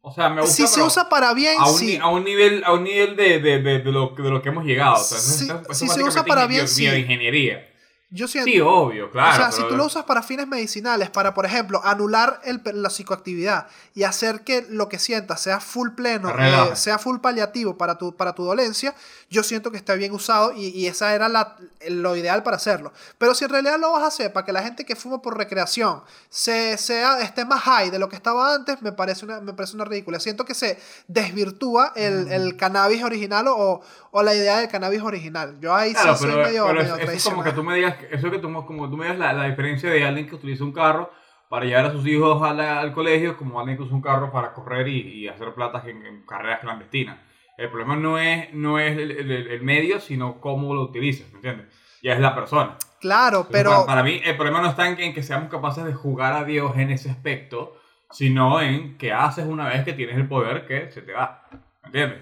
[0.00, 0.56] O sea, me gusta.
[0.56, 1.98] Si se usa para bien, a un, sí.
[2.00, 4.64] a un nivel, a un nivel de, de, de, de lo, de lo que hemos
[4.64, 4.94] llegado.
[4.94, 6.86] O sea, eso si es se usa para bien, sí.
[6.86, 7.69] Bioingeniería.
[8.12, 9.30] Yo siento, Sí, obvio, claro.
[9.32, 12.90] o sea, si tú lo usas para fines medicinales, para, por ejemplo, anular el, la
[12.90, 17.98] psicoactividad y hacer que lo que sientas sea full pleno, eh, sea full paliativo para
[17.98, 18.96] tu, para tu dolencia,
[19.28, 21.56] yo siento que está bien usado y, y esa era la,
[21.88, 22.92] lo ideal para hacerlo.
[23.16, 25.38] Pero si en realidad lo vas a hacer para que la gente que fuma por
[25.38, 29.52] recreación se, sea, esté más high de lo que estaba antes, me parece una, me
[29.52, 30.18] parece una ridícula.
[30.18, 30.80] Siento que se
[31.24, 32.32] desvirtúa el, Mm.
[32.32, 35.56] el cannabis original o, o la idea del cannabis original.
[35.60, 37.44] Yo ahí Claro, sí pero, soy medio, pero es- medio eso es como tradicional.
[37.44, 40.04] que tú me digas, eso que tú, como tú me digas la, la diferencia de
[40.04, 41.10] alguien que utiliza un carro
[41.48, 44.30] para llevar a sus hijos a la- al colegio, como alguien que usa un carro
[44.30, 47.18] para correr y, y hacer platas en, en carreras clandestinas.
[47.56, 51.36] El problema no es, no es el, el- el medio, sino cómo lo utilizas, ¿me
[51.36, 51.66] entiendes?
[52.02, 52.76] Ya es la persona.
[53.00, 53.70] Claro, Entonces, pero...
[53.70, 56.32] para, para mí, el problema no está en que, en que seamos capaces de jugar
[56.34, 57.76] a Dios en ese aspecto,
[58.10, 61.46] sino en que haces una vez que tienes el poder que se te va.
[61.82, 62.18] ¿Me entiendes?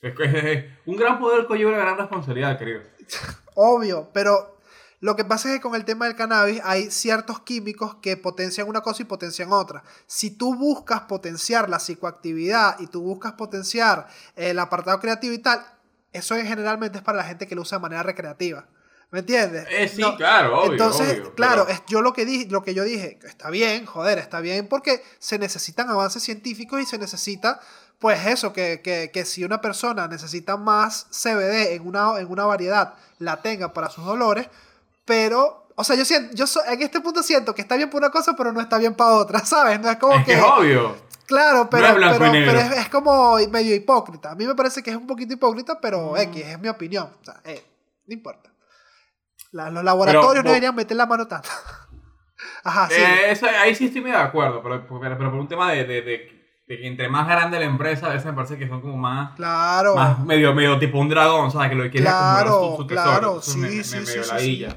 [0.00, 2.80] Es, que un gran poder conlleva una gran responsabilidad, querido.
[3.54, 4.56] Obvio, pero
[5.00, 8.68] lo que pasa es que con el tema del cannabis hay ciertos químicos que potencian
[8.68, 9.82] una cosa y potencian otra.
[10.06, 15.64] Si tú buscas potenciar la psicoactividad y tú buscas potenciar el apartado creativo y tal,
[16.12, 18.66] eso es- generalmente es para la gente que lo usa de manera recreativa.
[19.12, 19.66] ¿Me entiendes?
[19.70, 20.72] Eh, sí, No, claro, obvio.
[20.72, 23.84] Entonces, obvio, claro, pero- es yo lo que dije, lo que yo dije, está bien,
[23.86, 27.58] joder, está bien porque se necesitan avances científicos y se necesita,
[27.98, 32.44] pues eso, que, que, que si una persona necesita más CBD en una, en una
[32.44, 34.48] variedad, la tenga para sus dolores,
[35.10, 38.06] pero, o sea, yo siento, yo so- en este punto siento que está bien para
[38.06, 39.80] una cosa, pero no está bien para otra, ¿sabes?
[39.80, 40.96] No es como es que es obvio.
[41.26, 44.30] Claro, pero, es pero, es, es como medio hipócrita.
[44.32, 46.16] A mí me parece que es un poquito hipócrita, pero Mm.
[46.18, 47.08] X, es mi opinión.
[47.20, 47.64] O sea, eh,
[48.06, 48.50] no importa.
[49.52, 51.48] La- los laboratorios Pero, no vos- deberían meter la mano tanto.
[52.64, 52.94] Ajá, sí.
[53.00, 56.02] Eh, eso- ahí sí estoy medio de acuerdo, pero, pero, por un tema de, de,
[56.02, 58.96] de- de que entre más grande la empresa, a veces me parece que son como
[58.96, 59.96] más, claro.
[59.96, 61.68] más medio, medio tipo un dragón, ¿sabes?
[61.70, 63.10] Que lo que quiere Claro, su, su tesoro.
[63.10, 64.70] claro, sí, me- sí, me- sí, medio sí, ladilla.
[64.70, 64.76] sí.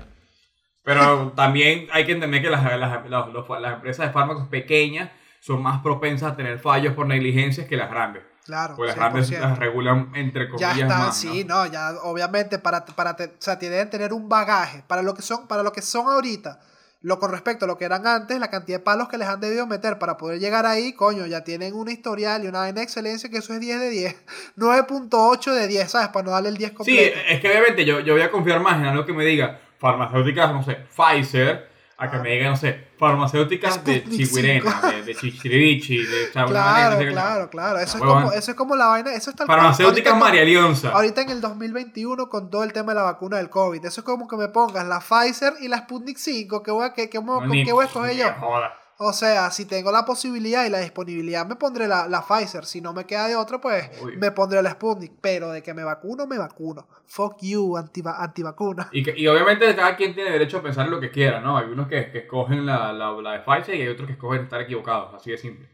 [0.83, 5.81] Pero también hay que entender que las, las, las- empresas de fármacos pequeñas son más
[5.81, 8.23] propensas a tener fallos por negligencias que las grandes.
[8.45, 8.75] Claro.
[8.75, 9.39] Porque las grandes 100%.
[9.39, 11.63] las regulan entre Ya comillas están, más, sí, ¿no?
[11.65, 15.13] no, ya obviamente para, para te- o sea, tienen que tener un bagaje para lo
[15.13, 16.59] que son, para lo que son ahorita.
[17.01, 19.41] Lo con respecto a lo que eran antes, la cantidad de palos que les han
[19.41, 23.29] debido meter para poder llegar ahí, coño, ya tienen una historial y una de excelencia
[23.29, 24.15] que eso es 10 de 10.
[24.57, 26.07] 9.8 de 10, ¿sabes?
[26.09, 27.19] Para no darle el 10 Sí, completo.
[27.29, 30.53] es que obviamente yo, yo voy a confiar más en algo que me diga farmacéuticas,
[30.53, 34.87] no sé, Pfizer, a que me diga, no sé, farmacéuticas de Chihuirena, 5.
[34.87, 37.79] de, de Chichirivichi, de vaina Claro, que no qué- claro, claro.
[37.79, 38.23] Eso es, Huevón.
[38.23, 39.47] como, eso es como la vaina, eso es cual.
[39.59, 40.87] Farmacéuticas María Leonza.
[40.89, 43.85] con- Ahorita en el 2021 con todo el tema de la vacuna del COVID.
[43.85, 46.63] Eso es como que me pongas la Pfizer y la Sputnik 5.
[46.63, 48.33] ¿qué voy a, qué, qué, No, ¿Con ni- qué voy a escoger yo?
[48.39, 48.73] joda.
[49.05, 52.65] O sea, si tengo la posibilidad y la disponibilidad, me pondré la, la Pfizer.
[52.65, 55.13] Si no me queda de otra, pues me pondré la Sputnik.
[55.21, 56.87] Pero de que me vacuno, me vacuno.
[57.07, 58.89] Fuck you, antiva- antivacuna.
[58.91, 61.57] Y, que- y obviamente cada quien tiene derecho a pensar lo que quiera, ¿no?
[61.57, 64.43] Hay unos que, que escogen la, la, la de Pfizer y hay otros que escogen
[64.43, 65.69] estar equivocados, así de simple.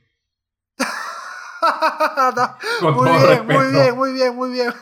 [2.81, 4.73] No, muy bien, muy bien, muy bien, muy bien.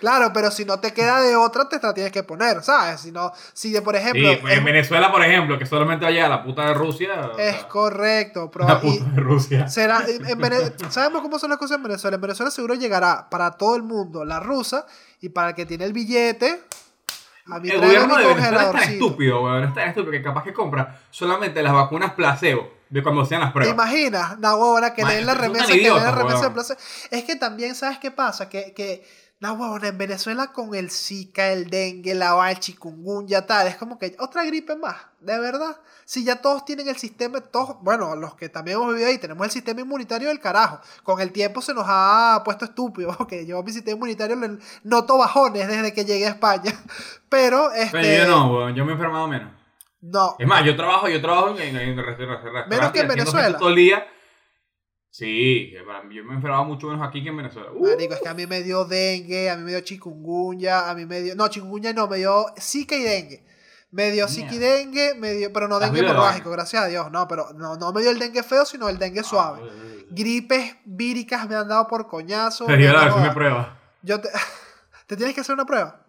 [0.00, 3.00] Claro, pero si no te queda de otra, te la tienes que poner, ¿sabes?
[3.00, 6.04] Si no, si de, por ejemplo, Sí, pues es, en Venezuela, por ejemplo, que solamente
[6.04, 7.30] vaya a la puta de Rusia.
[7.38, 9.68] es sea, correcto, pero la puta de Rusia.
[9.68, 12.14] será, en- en Vene- sabemos cómo son las cosas en Venezuela.
[12.16, 14.86] En Venezuela seguro llegará para todo el mundo la rusa
[15.20, 16.62] y para el que tiene el billete.
[17.46, 18.92] A mí El gobierno de Venezuela es congeladorcito.
[19.06, 19.64] estúpido, weón.
[19.64, 23.50] Es tan estúpido que capaz que compra solamente las vacunas placebo de cuando sean las
[23.50, 23.74] ¿Te pruebas.
[23.74, 24.36] imaginas?
[24.38, 26.78] Una huevona que Man, le den la remesa, que le den la remesa de placer.
[27.10, 28.48] Es que también, ¿sabes qué pasa?
[28.48, 29.04] Que, que
[29.40, 33.98] No, huevón, en Venezuela con el Zika, el dengue, la el chikungunya, tal, es como
[33.98, 35.76] que otra gripe más, de verdad.
[36.04, 39.44] Si ya todos tienen el sistema, todos, bueno, los que también hemos vivido ahí, tenemos
[39.44, 40.80] el sistema inmunitario del carajo.
[41.02, 45.18] Con el tiempo se nos ha puesto estúpido, porque yo mi sistema inmunitario le noto
[45.18, 46.72] bajones desde que llegué a España.
[47.28, 47.90] Pero, este...
[47.90, 49.52] Pero yo no, huevón, yo me he enfermado menos.
[50.00, 50.36] No.
[50.38, 52.68] Es más, yo trabajo, yo trabajo en, en, en restaurantes.
[52.68, 53.58] Menos que en Venezuela.
[53.58, 54.06] Todo el día.
[55.14, 55.84] Sí, yo
[56.24, 57.70] me he enfermado mucho menos aquí que en Venezuela.
[57.72, 60.94] Uh, Marico, es que a mí me dio dengue, a mí me dio chikungunya, a
[60.96, 61.36] mí me dio.
[61.36, 63.44] No, chikungunya no, me dio zika y dengue.
[63.92, 67.12] Me dio zika y dengue, me dio, pero no dengue hemorrágico, gracias a Dios.
[67.12, 69.60] No, pero no, no me dio el dengue feo, sino el dengue suave.
[69.62, 70.06] ah, uy.
[70.10, 72.66] Gripes víricas me han dado por coñazo.
[72.76, 73.34] Dio la de jodas.
[73.34, 73.78] prueba.
[74.02, 74.30] Yo te,
[75.06, 76.03] ¿Te tienes que hacer una prueba?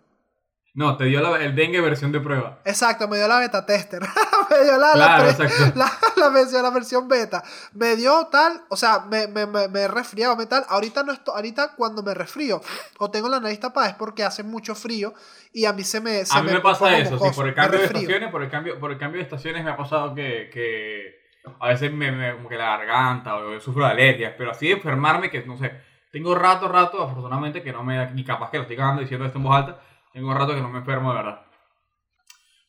[0.75, 2.59] No, te dio la- el dengue versión de prueba.
[2.65, 4.01] Exacto, me dio la beta tester.
[4.49, 5.55] me dio la, la, Claro, exacto.
[5.75, 7.43] la, la versión, la versión beta.
[7.73, 10.65] Me dio tal, o sea, me, me, me, me he resfriado, me tal.
[10.67, 12.61] Ahorita, no esto, ahorita cuando me resfrío
[12.99, 15.13] o tengo la nariz tapada es porque hace mucho frío
[15.53, 17.79] y a mí se me se A mí me pasa eso, sí, por el cambio
[17.79, 21.25] de estaciones, por el cambio, por el cambio de estaciones me ha pasado que, que
[21.57, 24.73] a veces me, como que la garganta o yo sufro de alergias, pero así de
[24.73, 25.71] enfermarme que no sé,
[26.11, 29.25] tengo rato, rato, afortunadamente que no me da, y capaz que lo estoy cagando diciendo
[29.25, 29.79] esto en voz alta,
[30.15, 31.45] tengo rato que no me enfermo de verdad.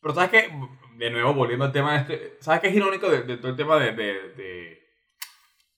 [0.02, 0.50] Pero sabes que,
[0.96, 3.56] de nuevo, volviendo al tema de este, ¿sabes qué es irónico de, de todo el
[3.56, 4.82] tema de, de, de,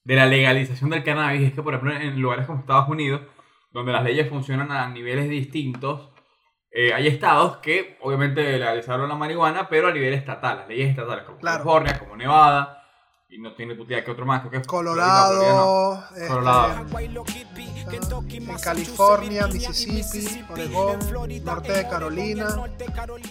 [0.02, 1.42] de la legalización del cannabis?
[1.48, 3.20] Es que, por ejemplo, en lugares como Estados Unidos,
[3.70, 6.10] donde las leyes funcionan a niveles distintos,
[6.70, 11.24] eh, hay estados que obviamente legalizaron la marihuana, pero a nivel estatal, las leyes estatales,
[11.24, 11.58] como Claro.
[11.58, 12.82] California, como Nevada,
[13.30, 16.86] y no tiene puta que otro más, creo que Colorado, este, Colorado.
[18.30, 20.98] en California, Mississippi, Oregón,
[21.44, 22.48] norte de Carolina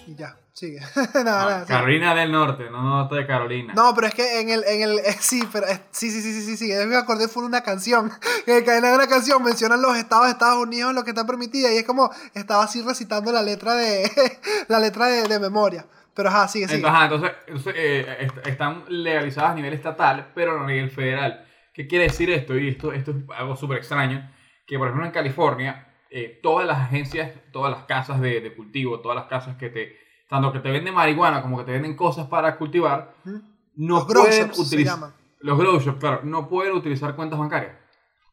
[0.06, 0.80] y ya, sigue.
[1.16, 1.74] nada, nada, sigue.
[1.74, 3.74] Carolina del Norte, no norte de Carolina.
[3.74, 6.32] No, pero es que en el, en el, eh, sí, pero eh, sí, sí, sí,
[6.32, 8.12] sí, sí, sí, me acordé fue una canción,
[8.46, 11.78] que en una canción mencionan los estados de Estados Unidos lo que está permitido y
[11.78, 14.12] es como, estaba así recitando la letra de,
[14.68, 16.78] la letra de, de memoria, pero ajá, sigue, sigue.
[16.80, 20.90] Entonces, ajá, entonces, entonces, eh, est- están legalizadas a nivel estatal, pero no a nivel
[20.90, 21.46] federal.
[21.74, 22.58] ¿Qué quiere decir esto?
[22.58, 24.30] Y esto, esto es algo súper extraño,
[24.66, 29.00] que por ejemplo en California, eh, todas las agencias, todas las casas de, de cultivo,
[29.00, 29.96] todas las casas que te,
[30.28, 33.42] tanto que te venden marihuana como que te venden cosas para cultivar, Ujú.
[33.76, 35.00] no Los pueden utilizar,
[35.40, 37.76] los grow shops, claro, no pueden utilizar cuentas bancarias.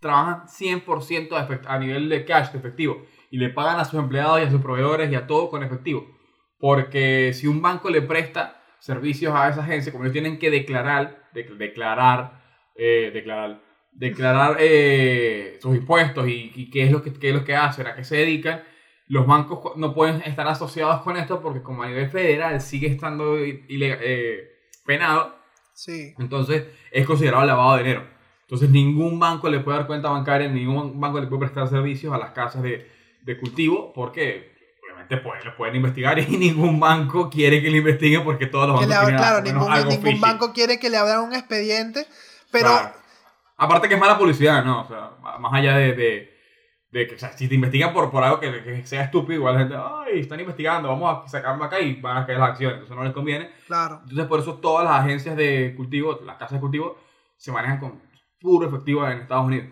[0.01, 4.41] Trabajan 100% a, a nivel de cash, de efectivo, y le pagan a sus empleados
[4.41, 6.07] y a sus proveedores y a todo con efectivo.
[6.67, 11.29] Porque si un banco le presta servicios a esa agencia, como ellos tienen que declarar,
[11.35, 12.43] de- declarar,
[12.75, 13.61] eh, declarar,
[13.93, 17.87] declarar eh, sus impuestos y, y qué, es lo que, qué es lo que hacen,
[17.87, 18.63] a qué se dedican,
[19.09, 23.37] los bancos no pueden estar asociados con esto porque como a nivel federal sigue estando
[23.39, 24.51] eh,
[24.87, 25.35] penado,
[25.75, 28.05] Sí, entonces es considerado lavado de dinero.
[28.43, 32.19] Entonces ningún banco le puede dar cuenta bancaria, ningún banco le puede prestar servicios a
[32.19, 32.89] las casas de,
[33.23, 34.54] de cultivo porque
[35.05, 38.81] obviamente pues, los pueden investigar y ningún banco quiere que lo investiguen porque todos los
[38.81, 42.07] bancos tienen claro, lo ningún, algo ningún banco quiere que le abran un expediente,
[42.51, 43.05] pero Claro.
[43.57, 44.81] Aparte que es mala publicidad, ¿no?
[44.81, 46.37] O sea, más allá de, de,
[46.91, 49.55] de que o sea, si te investigan por, por algo que, que sea estúpido, igual
[49.55, 52.75] la gente, ay, están investigando, vamos a sacarlo acá y van a caer las acciones,
[52.75, 53.53] entonces no les conviene.
[53.69, 56.99] claro, Entonces, por eso todas las agencias de cultivo, las casas de cultivo,
[57.37, 58.03] se manejan con
[58.41, 59.69] puro efectivo en Estados Unidos.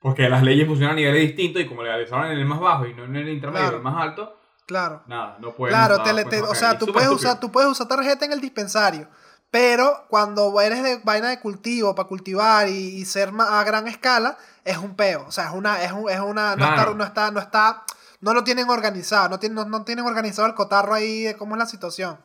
[0.00, 2.94] Porque las leyes funcionan a niveles distintos y como legalizaron en el más bajo y
[2.94, 3.76] no en el intermedio, Claro.
[3.78, 5.02] el más alto, claro.
[5.06, 5.74] nada, no pueden.
[5.74, 7.14] Claro, te cuentas te- o sea, tú puedes, estúpido.
[7.14, 9.08] usar, tú puedes usar tarjeta en el dispensario,
[9.50, 14.38] pero cuando eres de vaina de cultivo para cultivar y, y ser a gran escala,
[14.64, 15.24] es un peo.
[15.26, 17.82] O sea, es una, es un- es una, no, está, no está, no está,
[18.20, 21.54] no lo tienen organizado, no tienen, no, no tienen organizado el cotarro ahí de cómo
[21.56, 22.18] es la situación.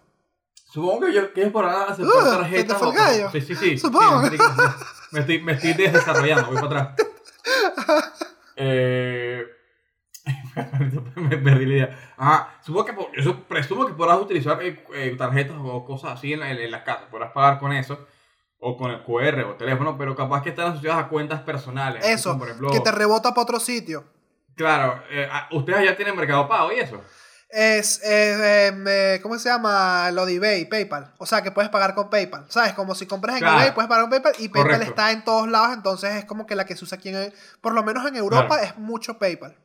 [0.71, 2.77] Supongo que, yo, que ellos podrán aceptar Uh, ¿se te tarjetas.
[2.77, 3.29] fue o- el gallo?
[3.31, 3.77] Sí, sí, sí.
[3.79, 4.25] Supongo.
[4.29, 4.37] sí,
[5.11, 7.07] me, estoy, me estoy desarrollando, voy para atrás.
[8.55, 9.43] Eh,
[11.15, 12.13] me perdí la idea.
[12.17, 16.33] Ajá, supongo que, por- yo presumo que podrás utilizar eh, eh, tarjetas o cosas así
[16.33, 17.05] en, la- en, las casas.
[17.09, 18.05] Podrás pagar con eso.
[18.59, 22.05] O con el QR o teléfono, pero capaz que están asociadas a cuentas personales.
[22.05, 24.05] Eso, por ejemplo, que te rebota para otro sitio.
[24.55, 27.01] Claro, eh, ah, ustedes ya tienen Mercado Pago y eso.
[27.55, 30.09] Es, eh, em, eh, ¿cómo se llama?
[30.11, 31.11] Lo de eBay, PayPal.
[31.19, 32.45] O sea, que puedes pagar con PayPal.
[32.49, 32.73] ¿Sabes?
[32.73, 33.59] Como si compras en Claro.
[33.59, 34.89] eBay, puedes pagar con PayPal y PayPal Correcto.
[34.89, 37.73] está en todos lados, entonces es como que la que se usa aquí en, por
[37.73, 38.63] lo menos en Europa Claro.
[38.63, 39.55] es mucho PayPal.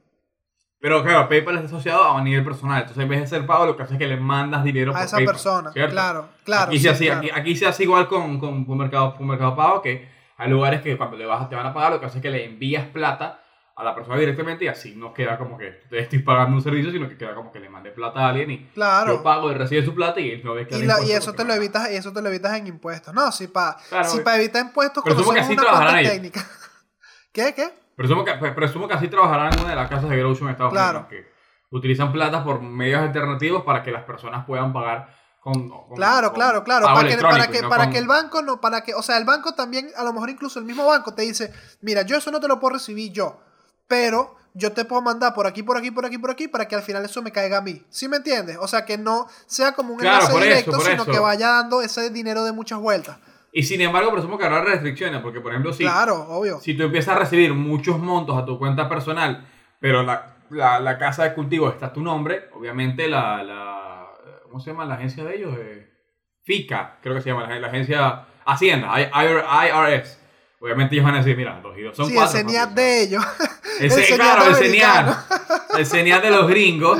[0.80, 2.82] Pero claro, PayPal está asociado a nivel personal.
[2.82, 4.96] Entonces, en vez de hacer pago, lo que hace es que le mandas dinero A
[4.96, 5.72] por esa PayPal, persona.
[5.72, 5.92] ¿cierto?
[5.92, 6.64] Claro, claro.
[6.66, 7.20] aquí, sí, se hace, claro.
[7.20, 10.82] aquí, aquí se hace igual con, con, con mercado, con mercado Pago, que hay lugares
[10.82, 12.86] que cuando le vas, te van a pagar, lo que hace es que le envías
[12.86, 13.40] plata
[13.78, 17.08] a la persona directamente y así no queda como que estoy pagando un servicio, sino
[17.08, 19.16] que queda como que le mandé plata a alguien y Claro.
[19.18, 21.44] yo pago y recibe su plata y él no declara Y, la- y eso te
[21.44, 23.14] lo evitas, y eso te lo evitas en impuestos.
[23.14, 26.44] No, si para Claro, si pa evitar impuestos Pero supongo que conocemos así una técnica.
[27.32, 27.54] ¿Qué?
[27.54, 27.72] ¿Qué?
[27.94, 30.48] Presumo que, pues, presumo que así trabajarán en una de las casas de Grow en
[30.48, 30.98] Estados Claro.
[31.08, 31.32] Unidos, que
[31.70, 35.68] utilizan plata por medios alternativos para que las personas puedan pagar con...
[35.68, 36.86] con- Claro, con claro, claro.
[36.86, 39.18] Para que, para que, no para con- que el banco no, para que, o sea,
[39.18, 42.30] el banco también, a lo mejor incluso el mismo banco te dice, mira, yo eso
[42.32, 43.40] no te lo puedo recibir yo,
[43.88, 46.74] pero yo te puedo mandar por aquí, por aquí, por aquí, por aquí, para que
[46.74, 47.82] al final eso me caiga a mí.
[47.90, 48.56] ¿Sí me entiendes?
[48.60, 51.10] O sea, que no sea como un Claro, enlace eso, directo, sino eso.
[51.12, 53.18] que vaya dando ese dinero de muchas vueltas.
[53.52, 56.60] Y sin embargo, presumo que habrá restricciones, porque por ejemplo, si, Claro, obvio.
[56.60, 59.48] si tú empiezas a recibir muchos montos a tu cuenta personal,
[59.80, 64.06] pero la, la, la casa de cultivo está a tu nombre, obviamente la, la
[64.44, 65.54] ¿cómo se llama la agencia de ellos?
[65.58, 65.88] Eh,
[66.44, 70.18] FICA, creo que se llama, la, la agencia Hacienda, IRS.
[70.60, 72.36] Obviamente ellos van a decir, mira, dos y dos son sí, cuatro.
[72.38, 73.24] el CENIAT de ellos.
[73.78, 74.56] El el claro, el.
[74.56, 75.16] CENIAT.
[75.78, 76.98] El CENIAT de los gringos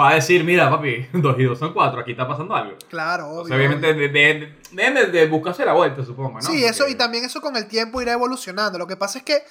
[0.00, 2.74] va a decir, mira, papi, dos y dos son cuatro, aquí está pasando algo.
[2.88, 3.42] Claro, obvio.
[3.42, 6.40] O sea, obviamente de- de- deben de, de buscarse la vuelta, supongo, ¿no?
[6.40, 8.78] Sí, eso y también eso con el tiempo irá evolucionando.
[8.78, 9.42] Lo que pasa es que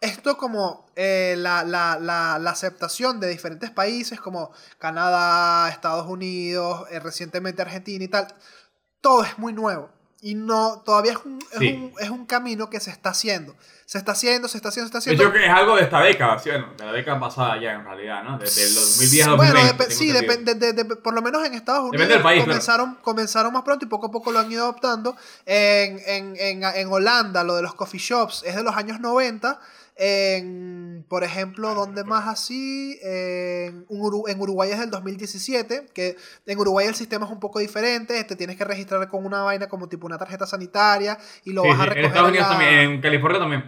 [0.00, 6.86] esto como eh, la, la- la- la aceptación de diferentes países como Canadá, Estados Unidos,
[6.92, 8.28] eh, recientemente Argentina y tal,
[9.00, 9.90] todo es muy nuevo.
[10.20, 11.68] Y no, todavía es un, es, Sí.
[11.74, 13.54] un, es un camino que se está haciendo.
[13.86, 15.22] Se está haciendo, se está haciendo, se está De haciendo.
[15.24, 16.50] hecho, que es algo de esta década, ¿sí?
[16.50, 18.36] Bueno, de la década pasada ya, en realidad, ¿no?
[18.36, 19.62] Desde el 2010 a 2020.
[19.62, 22.22] Bueno, depe- tengo sí, depende, de- de- por lo menos en Estados Unidos Depende del
[22.22, 22.50] país, claro.
[22.50, 25.16] comenzaron, comenzaron más pronto y poco a poco lo han ido adoptando.
[25.46, 29.58] En, en, en, en Holanda, lo de los coffee shops es de los años 90.
[30.00, 32.98] En, por ejemplo, ¿dónde más así?
[33.02, 38.22] En, en Uruguay es del 2017, que en Uruguay el sistema es un poco diferente,
[38.24, 41.68] te tienes que registrar con una vaina como tipo una tarjeta sanitaria y lo Sí,
[41.68, 43.64] vas a recoger en Estados Unidos la- también, en California también.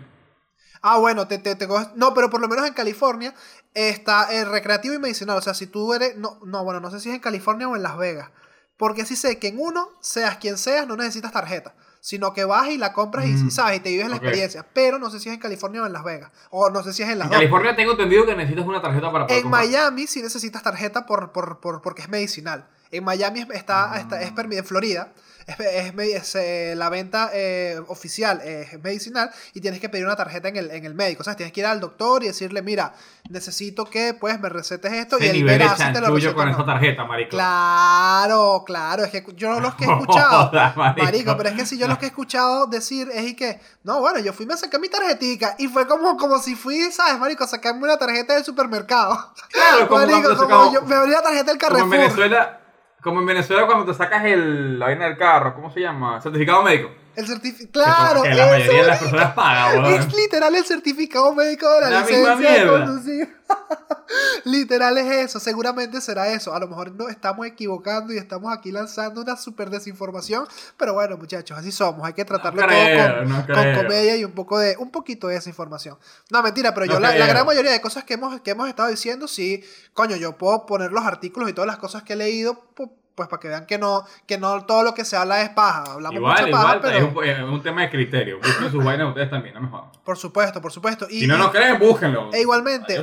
[0.82, 3.34] Ah, bueno, te, te, te coges- No, pero por lo menos en California
[3.74, 5.36] está el recreativo y medicinal.
[5.36, 6.16] O sea, si tú eres.
[6.16, 8.30] No, no, bueno, no sé si es en California o en Las Vegas.
[8.76, 11.74] Porque sí sé que en uno, seas quien seas, no necesitas tarjeta.
[12.00, 14.66] Sino que vas y la compras y, Mm, y sabes, y te vives la experiencia.
[14.72, 16.30] Pero no sé si es en California o en Las Vegas.
[16.50, 17.38] O no sé si es en Las En dos.
[17.38, 19.64] California tengo entendido que necesitas una tarjeta para poder En comprar.
[19.66, 22.66] Miami sí necesitas tarjeta por, por, por- porque es medicinal.
[22.90, 25.12] En Miami es- está, está- es permi- en Florida.
[25.46, 30.48] Es, es eh, la venta eh, oficial es medicinal y tienes que pedir una tarjeta
[30.48, 31.22] en el, en el médico.
[31.22, 32.94] O sea, tienes que ir al doctor y decirle, mira,
[33.28, 36.14] necesito que pues me recetes esto y Ese él nivel de verá si te lo
[36.14, 36.52] receta con no.
[36.52, 37.30] esa tarjeta, marico.
[37.30, 39.04] Claro, claro.
[39.04, 41.04] Es que yo los que he escuchado, Joda, marico.
[41.04, 44.00] marico, pero es que si yo los que he escuchado decir es y que, no,
[44.00, 47.46] bueno, yo fui, me saqué mi tarjetica y fue como, como si fui, ¿sabes, marico?
[47.46, 49.32] Sacarme una tarjeta del supermercado.
[49.50, 51.94] Claro, como Marico, como yo me abrí la tarjeta del Como Carrefour.
[51.94, 52.59] en Venezuela,
[53.02, 56.20] como en Venezuela cuando te sacas el, la vaina del carro, ¿cómo se llama?
[56.20, 56.90] Certificado médico.
[57.16, 57.72] El certificado.
[57.72, 59.94] Claro, que, la eso, mayoría de las personas pagan, weón.
[59.94, 63.36] Es literal el certificado médico de la, La misma licencia de conducir.
[64.44, 66.54] literal es eso, seguramente será eso.
[66.54, 70.46] A lo mejor nos estamos equivocando y estamos aquí lanzando una super desinformación,
[70.76, 72.06] pero bueno, muchachos, así somos.
[72.06, 75.28] Hay que tratarlo creo, todo con, no con comedia y un poco de un poquito
[75.28, 75.98] de desinformación.
[76.30, 78.68] No, mentira, pero No yo la, la gran mayoría de cosas que hemos, que hemos
[78.68, 79.62] estado diciendo, sí,
[79.94, 83.28] coño, yo puedo poner los artículos y todas las cosas que he leído, pu- pues
[83.28, 85.84] para que vean que no, que no todo lo que se habla es paja.
[85.92, 88.38] Hablamos Igual, mucha igual, paja, pero es, un, es un tema de criterio.
[88.38, 89.90] Busquen sus vainas ustedes también, no me jodan.
[90.04, 91.06] por supuesto, por supuesto.
[91.10, 92.30] Y, Si no nos creen, búsquenlo.
[92.32, 92.94] E igualmente.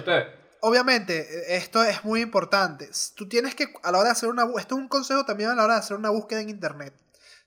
[0.62, 2.90] Obviamente, esto es muy importante.
[3.16, 5.56] Tú tienes que, a la hora de hacer una esto es un consejo también a
[5.56, 6.94] la hora de hacer una búsqueda en internet.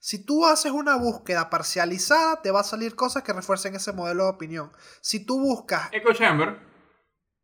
[0.03, 4.25] Si tú haces una búsqueda parcializada, te va a salir cosas que refuercen ese modelo
[4.25, 4.73] de opinión.
[5.03, 6.59] Si tú buscas Echo Chamber.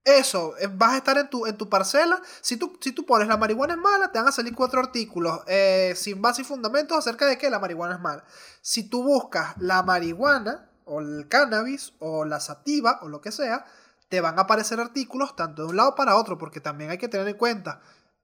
[0.03, 2.21] eso, eh, vas a estar en tu, en tu parcela.
[2.41, 5.41] Si tú, si tú pones la marihuana es mala, te van a salir cuatro artículos
[5.47, 8.25] eh, sin base y fundamentos acerca de que la marihuana es mala.
[8.63, 13.67] Si tú buscas la marihuana, o el cannabis, o la sativa, o lo que sea,
[14.09, 17.09] te van a aparecer artículos tanto de un lado para otro, porque también hay que
[17.09, 17.81] tener en cuenta,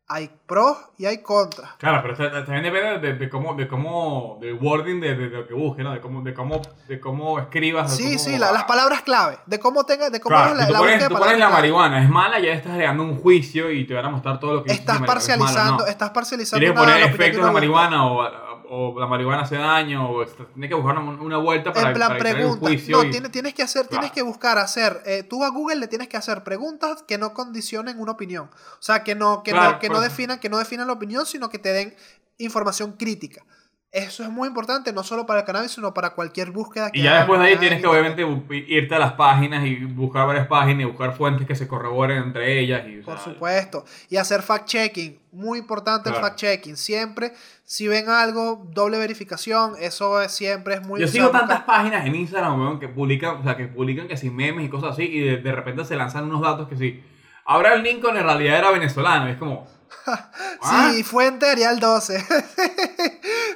[0.09, 1.71] hay pros y hay contras.
[1.79, 5.37] Claro, pero ta- también depende de, de cómo, de cómo, del wording de, de, de
[5.39, 5.93] lo que busques, ¿no?
[5.93, 7.97] De cómo, de cómo, de cómo escribas.
[7.97, 10.73] Sí, cómo- sí, la- las palabras clave, de cómo tenga, de cómo Claro, la, tú
[10.73, 13.95] la pones, tú pones la marihuana, es mala, ya estás creando un juicio y te
[13.95, 15.87] van a mostrar todo lo que Estás es mala, parcializando, no.
[15.87, 17.53] estás parcializando Tienes que poner la opinión de búsqueda.
[17.53, 21.89] marihuana o, o la marihuana hace daño o tienes que buscar una, una vuelta para,
[21.89, 22.97] en plan para evitar el juicio.
[22.97, 24.15] No, y- tienes, tienes que hacer, tienes Claro.
[24.15, 25.03] que buscar hacer.
[25.05, 28.49] eh, tú a Google le tienes que hacer preguntas que no condicionen una opinión.
[28.51, 30.09] O sea, que no, que Claro, no, que no pues.
[30.09, 31.95] definan, que no definan la opinión, sino que te den
[32.39, 33.45] información crítica.
[33.93, 37.03] Eso es muy importante, no solo para el cannabis, sino para cualquier búsqueda que Y
[37.03, 38.27] ya después de ahí tienes en que obviamente
[38.67, 42.59] irte a las páginas y buscar varias páginas y buscar fuentes que se corroboren entre
[42.59, 42.85] ellas.
[42.89, 43.85] Y, o Por sea, supuesto.
[44.09, 45.19] Y hacer fact-checking.
[45.33, 46.77] Muy importante el fact-checking.
[46.77, 47.35] Siempre,
[47.65, 49.75] si ven algo, doble verificación.
[49.79, 53.37] Eso es- siempre es muy Yo o sea, sigo tantas páginas en Instagram, que publican,
[53.37, 55.97] o sea, que publican que sin memes y cosas así, y de, de repente se
[55.97, 57.05] lanzan unos datos que sí.
[57.45, 59.67] Ahora el Lincoln en realidad era venezolano, y es como.
[60.07, 60.91] ¿ah?
[60.91, 62.25] Sí, fuente Arial 12.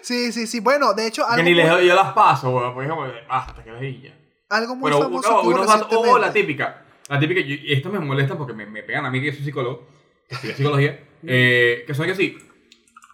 [0.06, 0.60] Sí, sí, sí.
[0.60, 3.28] Bueno, de hecho, Que algo ni muy- les doy yo las paso, weón, porque es
[3.28, 4.14] basta, que ladilla.
[4.48, 6.26] Algo muy Pero famoso no, que hubo unos datos- o recientemente.
[6.26, 6.82] la típica.
[7.08, 9.44] La típica, y y esto me molesta porque me, me pegan a mí que soy
[9.44, 9.86] psicólogo,
[10.28, 12.38] que estudié psicología, eh, que son que sí.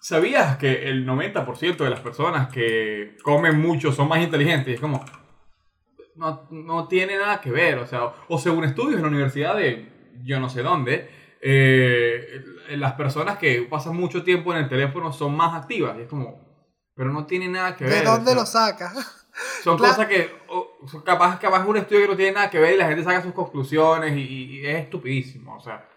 [0.01, 4.69] ¿Sabías que el 90% de las personas que comen mucho son más inteligentes?
[4.69, 5.05] Y es como,
[6.17, 7.79] no, no tiene nada que ver.
[7.79, 9.89] O sea, o según estudios en la universidad de
[10.25, 11.09] yo no sé dónde,
[11.41, 15.97] eh, las personas que pasan mucho tiempo en el teléfono son más activas.
[15.99, 16.52] Y es como,
[16.95, 17.95] pero no tiene nada que ver.
[18.01, 18.95] ¿De dónde o sea, lo sacas?
[19.65, 19.95] son Claro.
[19.95, 22.87] cosas que o, son capaz, un estudio que no tiene nada que ver y la
[22.87, 24.21] gente saca sus conclusiones y,
[24.61, 25.57] y es estupidísimo.
[25.57, 25.89] O sea,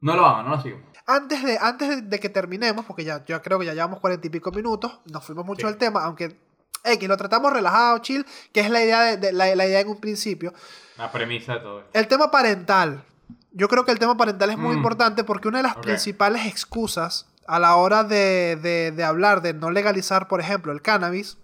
[0.00, 0.84] no lo hagan, no lo sigan.
[1.06, 4.30] Antes de, antes de- que terminemos, porque ya yo creo que ya llevamos cuarenta y
[4.30, 5.72] pico minutos, nos fuimos mucho Sí.
[5.72, 6.36] del tema, aunque
[6.82, 9.88] X lo tratamos relajado, chill, que es la idea de, de- la, la idea en
[9.88, 10.52] un principio.
[10.98, 11.90] La premisa de todo esto.
[11.98, 13.04] El tema parental.
[13.52, 14.78] Yo creo que el tema parental es muy Mm.
[14.78, 19.54] importante porque una de las principales excusas a la hora de, de- de hablar de
[19.54, 21.38] no legalizar, por ejemplo, el cannabis,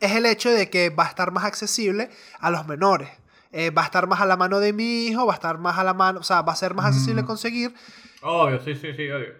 [0.00, 2.10] es el hecho de que va a estar más accesible
[2.40, 3.08] a los menores.
[3.52, 5.78] Eh, va a estar más a la mano de mi hijo, va a estar más
[5.78, 7.26] a la mano, o sea, va a ser más accesible Mm.
[7.26, 7.74] conseguir.
[8.22, 9.32] Obvio, sí, sí, sí, obvio.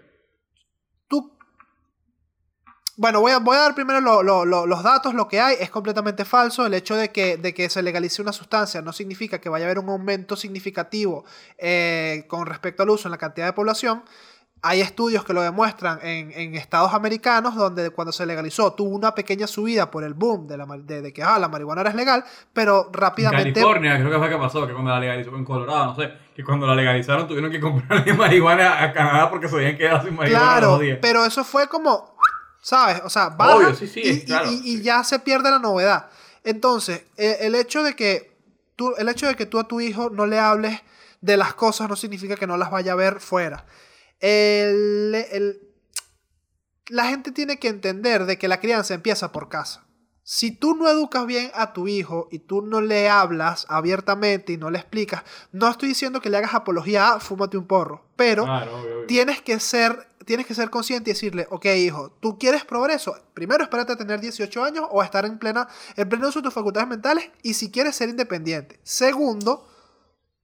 [1.08, 1.32] Tú...
[2.96, 5.56] Bueno, voy a, voy a dar primero lo- lo- lo- los datos, lo que hay
[5.58, 6.64] es completamente falso.
[6.64, 9.66] El hecho de que, de que se legalice una sustancia no significa que vaya a
[9.66, 11.24] haber un aumento significativo
[11.58, 14.04] eh, con respecto al uso en la cantidad de población.
[14.66, 19.14] Hay estudios que lo demuestran en, en estados americanos donde cuando se legalizó tuvo una
[19.14, 21.96] pequeña subida por el boom de, la, de, de que ah, la marihuana ahora es
[21.96, 23.52] legal, pero En rápidamente...
[23.52, 26.42] California, creo que fue que pasó, que cuando la legalizaron, en Colorado, no sé, que
[26.42, 30.46] cuando la legalizaron tuvieron que comprar marihuana a Canadá porque se habían quedado sin marihuana
[30.46, 30.98] Claro, días.
[31.02, 32.16] pero eso fue como,
[32.62, 33.02] ¿sabes?
[33.04, 34.82] O sea, baja Obvio, sí, sí, y, y- claro, y- y sí.
[34.82, 36.06] ya se pierde la novedad.
[36.42, 38.34] Entonces, eh, el hecho de que
[38.76, 40.80] tú, el hecho de que tú a tu hijo no le hables
[41.20, 43.64] de las cosas no significa que no las vaya a ver fuera.
[44.20, 45.60] El- el-
[46.88, 49.84] la gente tiene que entender de que la crianza empieza por casa.
[50.26, 54.56] Si tú no educas bien a tu hijo y tú no le hablas abiertamente y
[54.56, 58.44] no le explicas, no estoy diciendo que le hagas apología a fúmate un porro, pero
[58.44, 59.06] Claro, obvio, obvio.
[59.06, 63.14] tienes que ser tienes que ser consciente y decirle, ok hijo, ¿tú quieres progreso?
[63.34, 66.44] Primero espérate a tener 18 años o a estar en plena en pleno uso de
[66.44, 68.80] tus facultades mentales y si quieres ser independiente.
[68.82, 69.68] Segundo,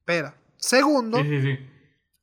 [0.00, 1.58] espera, segundo, Sí, sí, sí.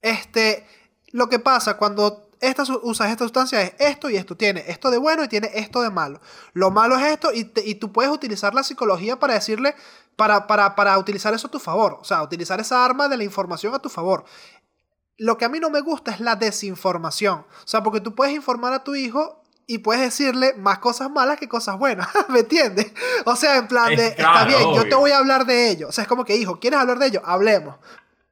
[0.04, 0.68] este,
[1.12, 4.36] lo que pasa cuando esta, su- usas esta sustancia es esto y esto.
[4.38, 6.22] Tiene esto de bueno y tiene esto de malo.
[6.54, 9.76] Lo malo es esto y, te- y tú puedes utilizar la psicología para decirle,
[10.16, 11.98] para, para, para utilizar eso a tu favor.
[12.00, 14.26] O sea, utilizar esa arma de la información a tu favor.
[15.18, 17.40] Lo que a mí no me gusta es la desinformación.
[17.40, 21.40] O sea, porque tú puedes informar a tu hijo y puedes decirle más cosas malas
[21.40, 22.08] que cosas buenas.
[22.30, 22.92] ¿Me entiendes?
[23.26, 25.88] O sea, en plan Es de, está bien, yo te voy a hablar de ello.
[25.88, 27.22] O sea, es como que, hijo, ¿quieres hablar de ello?
[27.26, 27.78] Hablemos.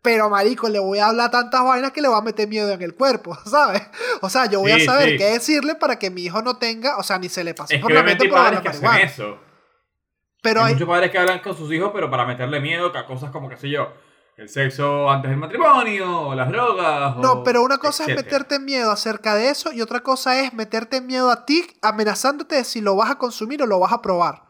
[0.05, 2.79] Pero, marico, le voy a hablar tantas vainas que le va a meter miedo en
[2.83, 3.81] el cuerpo, ¿sabes?
[4.21, 5.17] O sea, yo voy a saber sí.
[5.17, 7.81] qué decirle para que mi hijo no tenga, o sea, ni se le pase Es
[7.81, 9.39] por que la mente la que hacen eso.
[10.43, 13.05] Pero hay hay, muchos padres que hablan con sus hijos, pero para meterle miedo a
[13.07, 13.93] cosas como, qué sé yo,
[14.37, 17.17] el sexo antes del matrimonio, o las drogas.
[17.17, 20.53] No, o pero una cosa es meterte miedo acerca de eso y otra cosa es
[20.53, 24.03] meterte miedo a ti amenazándote de si lo vas a consumir o lo vas a
[24.03, 24.44] probar.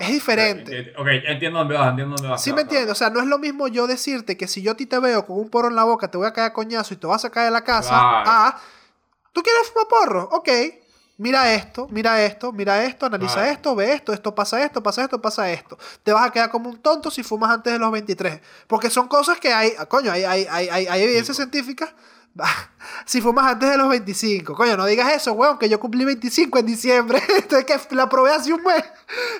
[0.00, 0.92] Ah, es diferente.
[0.96, 2.42] Ok, entiendo dónde vas, entiendo dónde vas.
[2.42, 2.90] ¿Sí me entiendes?
[2.90, 5.26] O sea, no es lo mismo yo decirte que si yo a ti te veo
[5.26, 7.16] con un porro en la boca te voy a caer a coñazo y te vas
[7.24, 8.30] a sacar de la casa Claro.
[8.30, 8.60] a...
[9.32, 10.28] ¿Tú quieres fumar porro?
[10.32, 10.48] Ok.
[11.18, 13.50] Mira esto, mira esto, mira esto, analiza Claro.
[13.50, 15.78] esto, ve esto, esto pasa esto, pasa esto, pasa esto.
[16.02, 18.38] Te vas a quedar como un tonto si fumas antes de los 23.
[18.66, 21.94] Porque son cosas que hay, coño, hay, hay, hay, hay, evidencia científica.
[23.04, 26.58] Si fumas antes de los 25, coño, no digas eso, weón, que yo cumplí 25
[26.58, 27.20] en diciembre.
[27.36, 28.84] Entonces que la probé hace un mes.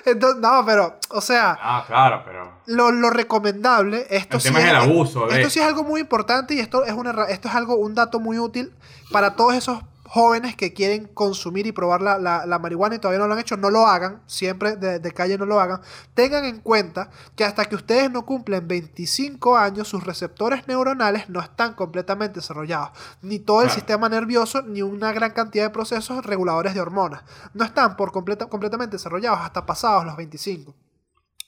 [0.05, 2.51] Entonces, no, pero, o sea, Ah, claro, pero.
[2.67, 5.83] lo, lo recomendable, esto El sí tema es el abuso de Esto sí es algo
[5.83, 8.73] muy importante y esto es, una, esto es algo, un dato muy útil
[9.11, 13.19] para todos esos jóvenes que quieren consumir y probar la, la- la marihuana y todavía
[13.19, 15.81] no lo han hecho, no lo hagan, siempre de, de calle no lo hagan.
[16.13, 21.39] Tengan en cuenta que hasta que ustedes no cumplen 25 años, sus receptores neuronales no
[21.41, 22.91] están completamente desarrollados.
[23.21, 23.75] Ni todo el Claro.
[23.75, 27.23] sistema nervioso, ni una gran cantidad de procesos reguladores de hormonas.
[27.53, 30.73] No están por completa- completamente desarrollados hasta pasados los 25.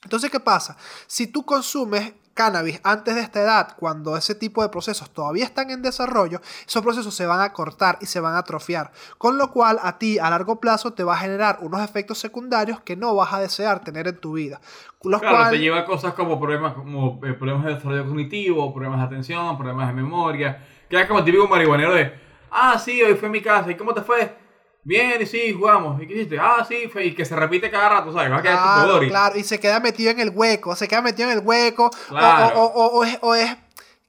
[0.02, 0.76] Entonces, ¿qué pasa?
[1.06, 5.68] Si tú consumes cannabis antes de esta edad, cuando ese tipo de procesos todavía están
[5.70, 9.50] en desarrollo, esos procesos se van a cortar y se van a atrofiar, con lo
[9.50, 13.14] cual a ti a largo plazo te va a generar unos efectos secundarios que no
[13.14, 14.58] vas a desear tener en tu vida.
[15.02, 18.72] Los Claro, cual- te lleva a cosas como problemas, como eh, problemas de desarrollo cognitivo,
[18.72, 20.64] problemas de atención, problemas de memoria.
[20.88, 22.12] Queda como típico marihuanero de,
[22.50, 24.34] ah, sí, hoy fue mi casa, ¿y cómo te fue?
[24.82, 26.00] Bien, y sí, jugamos.
[26.02, 26.38] ¿Y qué hiciste?
[26.40, 26.90] Ah, sí.
[27.02, 28.32] Y que se repite cada rato, ¿sabes?
[28.32, 31.30] Va a quedar Claro, claro, y se queda metido en el hueco, se queda metido
[31.30, 32.58] en el hueco, o- Claro.
[32.60, 33.56] o, o- o es, o es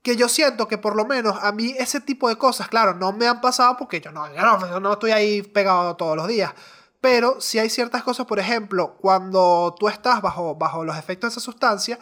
[0.01, 3.11] que yo siento que por lo menos a mí ese tipo de cosas, claro, no
[3.11, 6.27] me han pasado porque yo no, yo no, yo no estoy ahí pegado todos los
[6.27, 6.53] días,
[7.01, 11.39] Pero si hay ciertas cosas, por ejemplo, cuando tú estás bajo, bajo los efectos de
[11.39, 11.97] esa sustancia,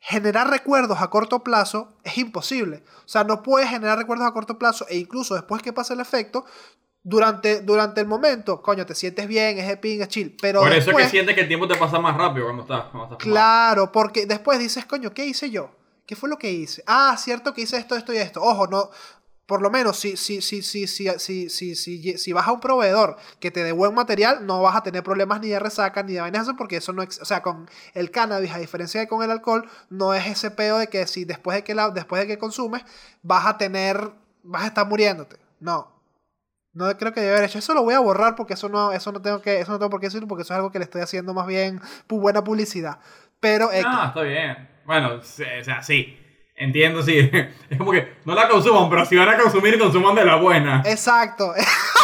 [0.00, 2.82] generar recuerdos a corto plazo es imposible.
[3.04, 6.00] O sea, no puedes generar recuerdos a corto plazo e incluso después que pase el
[6.00, 6.44] efecto,
[7.02, 10.36] durante, durante el momento, coño, te sientes bien, es happy, es chill.
[10.40, 12.84] Pero Por eso es que sientes que el tiempo te pasa más rápido cuando estás,
[12.90, 13.18] cuando estás.
[13.18, 15.70] Claro, porque después dices, coño, ¿qué hice yo?
[16.06, 16.82] ¿Qué fue lo que hice?
[16.86, 18.42] Ah, cierto que hice esto, esto y esto.
[18.42, 18.90] Ojo, no.
[19.46, 22.60] Por lo menos, si, si, si, si, si, si, si, si, si vas a un
[22.60, 26.12] proveedor que te dé buen material, no vas a tener problemas ni de resaca ni
[26.12, 29.22] de vainas porque eso no ex- O sea, con el cannabis, a diferencia de con
[29.22, 32.26] el alcohol, no es ese peo de que si después de que, la, después de
[32.26, 32.82] que consumes,
[33.22, 34.12] vas a tener.
[34.42, 35.36] vas a estar muriéndote.
[35.60, 35.97] No.
[36.72, 37.58] No creo que debe haber hecho.
[37.58, 39.90] Eso lo voy a borrar porque eso no, eso no tengo que, eso no tengo
[39.90, 42.98] por qué decirlo, porque eso es algo que le estoy haciendo más bien buena publicidad.
[43.40, 43.84] Pero X.
[43.86, 44.68] Ah, está bien.
[44.84, 46.18] Bueno, o sea, sí.
[46.56, 47.30] Entiendo, sí.
[47.70, 50.82] Es como que no la consuman, pero si van a consumir, consuman de la buena.
[50.84, 51.54] Exacto.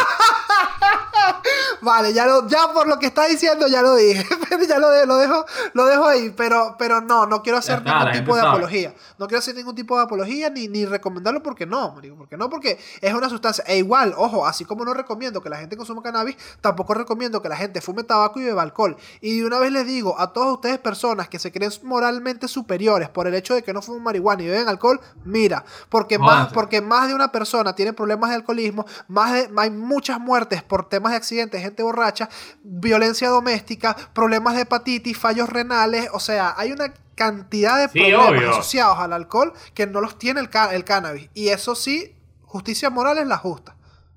[1.84, 4.24] vale, ya, lo, ya por lo que está diciendo ya lo dije.
[4.48, 6.30] Pero ya lo, de- lo, dejo, lo dejo ahí.
[6.36, 8.52] Pero, pero no, no quiero hacer está, ningún tipo de sabe.
[8.52, 8.94] apología.
[9.18, 11.94] No quiero hacer ningún tipo de apología ni, ni recomendarlo porque no.
[12.18, 13.62] Porque no, porque es una sustancia.
[13.66, 17.48] E igual, ojo, así como no recomiendo que la gente consuma cannabis, tampoco recomiendo que
[17.48, 18.96] la gente fume tabaco y beba alcohol.
[19.20, 23.08] Y de una vez les digo a todos ustedes personas que se creen moralmente superiores
[23.08, 26.80] por el hecho de que no fuman marihuana y beben alcohol, mira, porque más, porque
[26.80, 31.12] más de una persona tiene problemas de alcoholismo, más de, hay muchas muertes por temas
[31.12, 32.28] de accidentes, gente borracha,
[32.62, 38.28] violencia doméstica, problemas de hepatitis, fallos renales, o sea, hay una cantidad de Sí, problemas
[38.30, 38.50] obvio.
[38.50, 41.28] asociados al alcohol que no los tiene el, ca- el cannabis.
[41.34, 43.76] Y eso sí, justicia moral es la justa.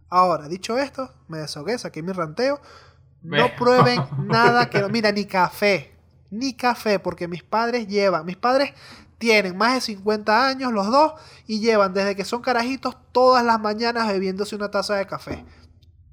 [0.10, 2.60] Ahora, dicho esto, me desahogué, saqué mi ranteo.
[3.22, 4.89] No prueben nada que no.
[4.89, 5.93] Mira, ni café.
[6.30, 8.26] Ni café, porque mis padres llevan.
[8.26, 8.74] Mis padres
[9.18, 11.14] tienen más de 50 años, los dos,
[11.47, 15.43] y llevan desde que son carajitos todas las mañanas bebiéndose una taza de café.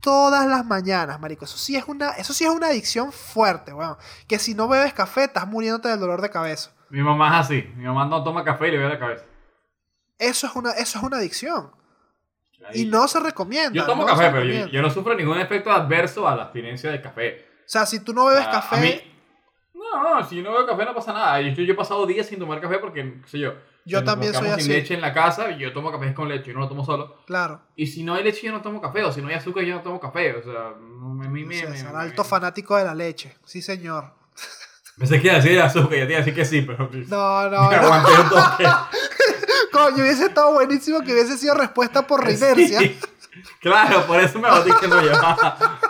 [0.04, 1.46] Todas las mañanas, marico.
[1.46, 3.96] Eso sí es una, eso sí es una adicción fuerte, weón.
[4.28, 6.72] Que si no bebes café, estás muriéndote del dolor de cabeza.
[6.90, 7.72] Mi mamá es así.
[7.76, 9.24] Mi mamá no toma café y le ve la cabeza.
[10.18, 11.70] Eso es una, eso es una adicción.
[12.74, 13.70] Y no se recomienda.
[13.72, 16.90] Yo tomo no café, pero yo, yo no sufro ningún efecto adverso a la abstinencia
[16.90, 17.46] del café.
[17.60, 19.14] O sea, si tú no bebes café, mí-
[19.74, 21.40] no, no, si no bebo café no pasa nada.
[21.40, 23.54] Yo, yo he pasado días sin tomar café porque, qué sé yo.
[23.86, 24.80] Yo también soy quedamos sin así.
[24.80, 26.48] leche en la casa yo tomo café con leche.
[26.48, 27.16] Yo no lo tomo solo.
[27.26, 27.60] claro.
[27.76, 29.04] Y si no hay leche, yo no tomo café.
[29.04, 30.34] O si no hay azúcar, yo no tomo café.
[30.36, 31.60] O sea, no- a mí me.
[31.62, 33.36] Alto fanático de la leche.
[33.44, 34.12] Sí, señor.
[34.98, 36.88] Pensé que iba a decir azúcar, ya te iba a decir que sí, pero.
[37.08, 37.82] No, no, me no.
[37.82, 38.64] aguanté un toque.
[39.72, 42.80] Coño, hubiese estado buenísimo que hubiese sido respuesta por inercia.
[42.94, 42.98] Sí.
[43.60, 45.80] Claro, por eso me agoté que no llevaba.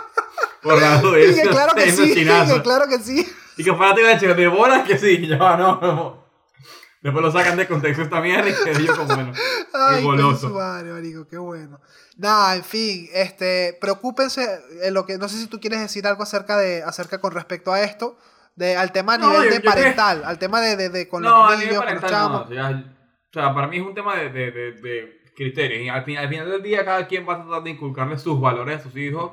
[0.63, 1.17] Por la duda.
[1.19, 2.23] Que claro que sí, que
[2.63, 3.31] claro que sí.
[3.55, 6.24] Y que fanático de leche, de bolas que sí, yo no, no.
[7.05, 9.31] Después lo sacan de contexto esta mierda y quedé yo como bueno.
[9.73, 10.49] Ay, goloso.
[10.49, 11.79] madre, marico, qué bueno.
[12.17, 14.43] Nada, en fin, este, preocúpense
[14.81, 17.71] en lo que, no sé si tú quieres decir algo acerca de, acerca con respecto
[17.71, 18.17] a esto,
[18.55, 21.07] de, al tema a No, nivel yo- de yo parental, al tema de, de, de
[21.07, 22.41] con no, a los nivel niños, con los parental no.
[22.41, 22.69] O sea,
[23.29, 25.81] o sea, para mí es un tema de, de, de, de criterios.
[25.83, 28.39] Y al, fin- al final del día, cada quien va a tratar de inculcarle sus
[28.41, 29.31] valores a sus hijos.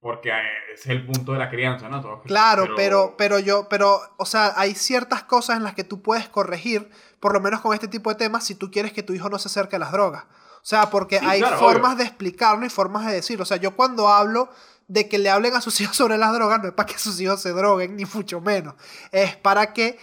[0.00, 0.32] Porque eh,
[0.74, 2.00] es el punto de la crianza, ¿no?
[2.00, 6.00] Todos- Claro, pero, pero yo, pero, o sea, hay ciertas cosas en las que tú
[6.00, 6.90] puedes corregir,
[7.20, 9.38] por lo menos con este tipo de temas, si tú quieres que tu hijo no
[9.38, 10.24] se acerque a las drogas.
[10.24, 11.96] O sea, porque Sí, hay claro, formas obvio.
[11.98, 13.42] de explicarlo y formas de decirlo.
[13.42, 14.48] O sea, yo cuando hablo
[14.88, 17.20] de que le hablen a sus hijos sobre las drogas, no es para que sus
[17.20, 18.74] hijos se droguen, ni mucho menos.
[19.12, 19.98] Es para que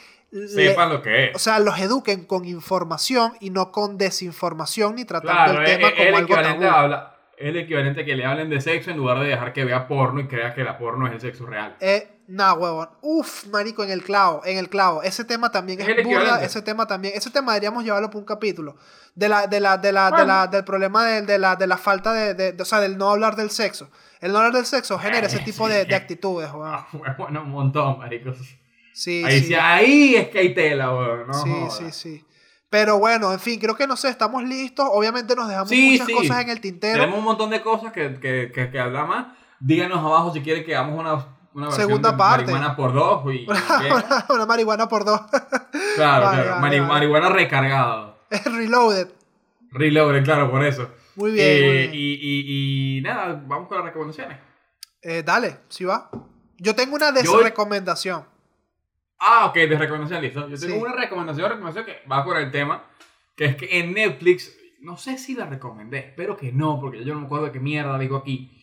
[0.53, 1.35] Sepan lo que es.
[1.35, 5.77] o sea, los eduquen con información y no con desinformación ni tratando Claro, el es,
[5.77, 6.63] tema es como el algo tabú.
[6.65, 9.63] habla- es el equivalente a que le hablen de sexo en lugar de dejar que
[9.63, 11.75] vea porno y crea que la porno es el sexo real.
[11.79, 12.89] Eh, nah, huevón.
[13.01, 15.03] Uf, marico, en el clavo, en el clavo.
[15.03, 18.75] Ese tema también Es burda, ese tema también, ese tema deberíamos llevarlo por un capítulo.
[19.13, 21.77] De la, de la, de la, de la, del problema de, de la, de la
[21.77, 23.89] falta de, de- de- o sea, del no hablar del sexo.
[24.19, 25.73] El no hablar del sexo genera ese tipo sí.
[25.73, 26.71] de, de actitudes, huevón.
[26.73, 28.37] Ah, bueno, un montón, maricos.
[28.93, 29.53] Sí, ahí, sí.
[29.53, 31.27] ahí es que hay tela, weón.
[31.27, 32.25] No sí, sí, sí.
[32.69, 34.85] Pero bueno, en fin, creo que no sé, estamos listos.
[34.91, 36.13] Obviamente nos dejamos Sí, muchas sí.
[36.13, 36.95] cosas en el tintero.
[36.99, 39.27] Tenemos un montón de cosas que, que, que, que hablar más.
[39.59, 40.99] Díganos abajo si quieren que hagamos
[41.53, 42.43] una, Segunda de parte.
[42.51, 43.33] marihuana por dos.
[43.33, 43.45] Y,
[43.89, 45.21] una, una marihuana por dos.
[45.95, 46.49] claro, Vale, claro.
[46.49, 46.87] vale, Mari- vale.
[46.93, 48.17] Marihuana recargada.
[48.45, 49.07] Reloaded.
[49.71, 50.89] Reloaded, claro, por eso.
[51.15, 51.91] Muy bien, Eh, muy bien.
[51.93, 54.37] Y, y, y nada, vamos con las recomendaciones.
[55.01, 56.09] Eh, dale, si va.
[56.57, 58.25] Yo tengo una desrecomendación.
[59.19, 60.47] Ah, ok, de recomendación, listo.
[60.47, 60.81] Yo tengo Sí.
[60.81, 62.83] una recomendación, recomendación que va con el tema,
[63.35, 67.13] que es que en Netflix, no sé si la recomendé, espero que no, porque yo
[67.13, 68.53] no me acuerdo de qué mierda digo aquí.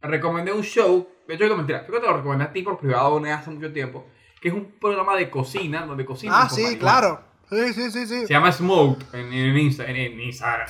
[0.00, 3.20] Recomendé un show, de hecho, mentira, creo que te lo recomendé a ti por privado
[3.20, 4.06] vez hace mucho tiempo,
[4.40, 7.20] que es un programa de cocina, donde cocinan Ah, sí, claro.
[7.48, 8.26] Sí, sí, sí, sí.
[8.26, 10.68] Se llama Smoke en, en, Insta- en, en Instagram,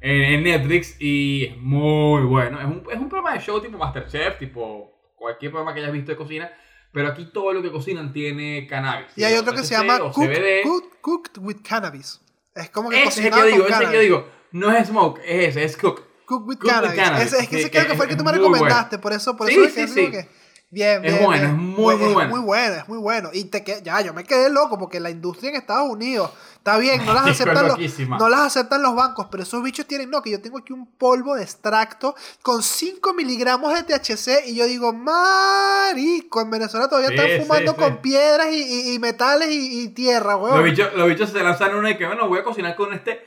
[0.00, 2.58] en, en Netflix, y es muy bueno.
[2.58, 6.10] Es un, es un programa de show tipo Masterchef, tipo cualquier programa que hayas visto
[6.10, 6.50] de cocina,
[6.92, 9.06] pero aquí todo lo que cocinan tiene cannabis.
[9.16, 10.62] Y hay otro que se llama cooked, CBD.
[10.64, 12.20] cooked- cooked with cannabis.
[12.54, 14.00] Es como que Ese es el que yo digo, con ese que yo cannabis.
[14.02, 14.28] digo.
[14.52, 16.02] No es smoke, es ese, es cook.
[16.26, 17.00] Cooked with Cooked with cannabis.
[17.02, 18.54] cannabis, Ese- es que ese creo que fue el que tú me muy bueno.
[18.56, 20.00] recomendaste, por eso, por Sí, eso es sí, que sí.
[20.00, 20.28] digo que
[20.72, 21.44] bien, Es bien, bueno, bien.
[21.44, 22.30] es muy, muy es bueno.
[22.30, 23.30] muy bueno, es muy bueno.
[23.32, 26.78] Y te que ya, yo me quedé loco porque la industria en Estados Unidos está
[26.78, 30.20] bien, no las aceptan los, no las aceptan los bancos, pero esos bichos tienen, no,
[30.22, 34.66] que yo tengo aquí un polvo de extracto con 5 miligramos de THC y yo
[34.66, 37.78] digo, marico, en Venezuela todavía Sí, están fumando sí.
[37.78, 40.64] con piedras y, y- y metales y, y tierra, Los weón.
[40.64, 43.20] bichos, los bichos se lanzan una y que, bueno, voy a cocinar con este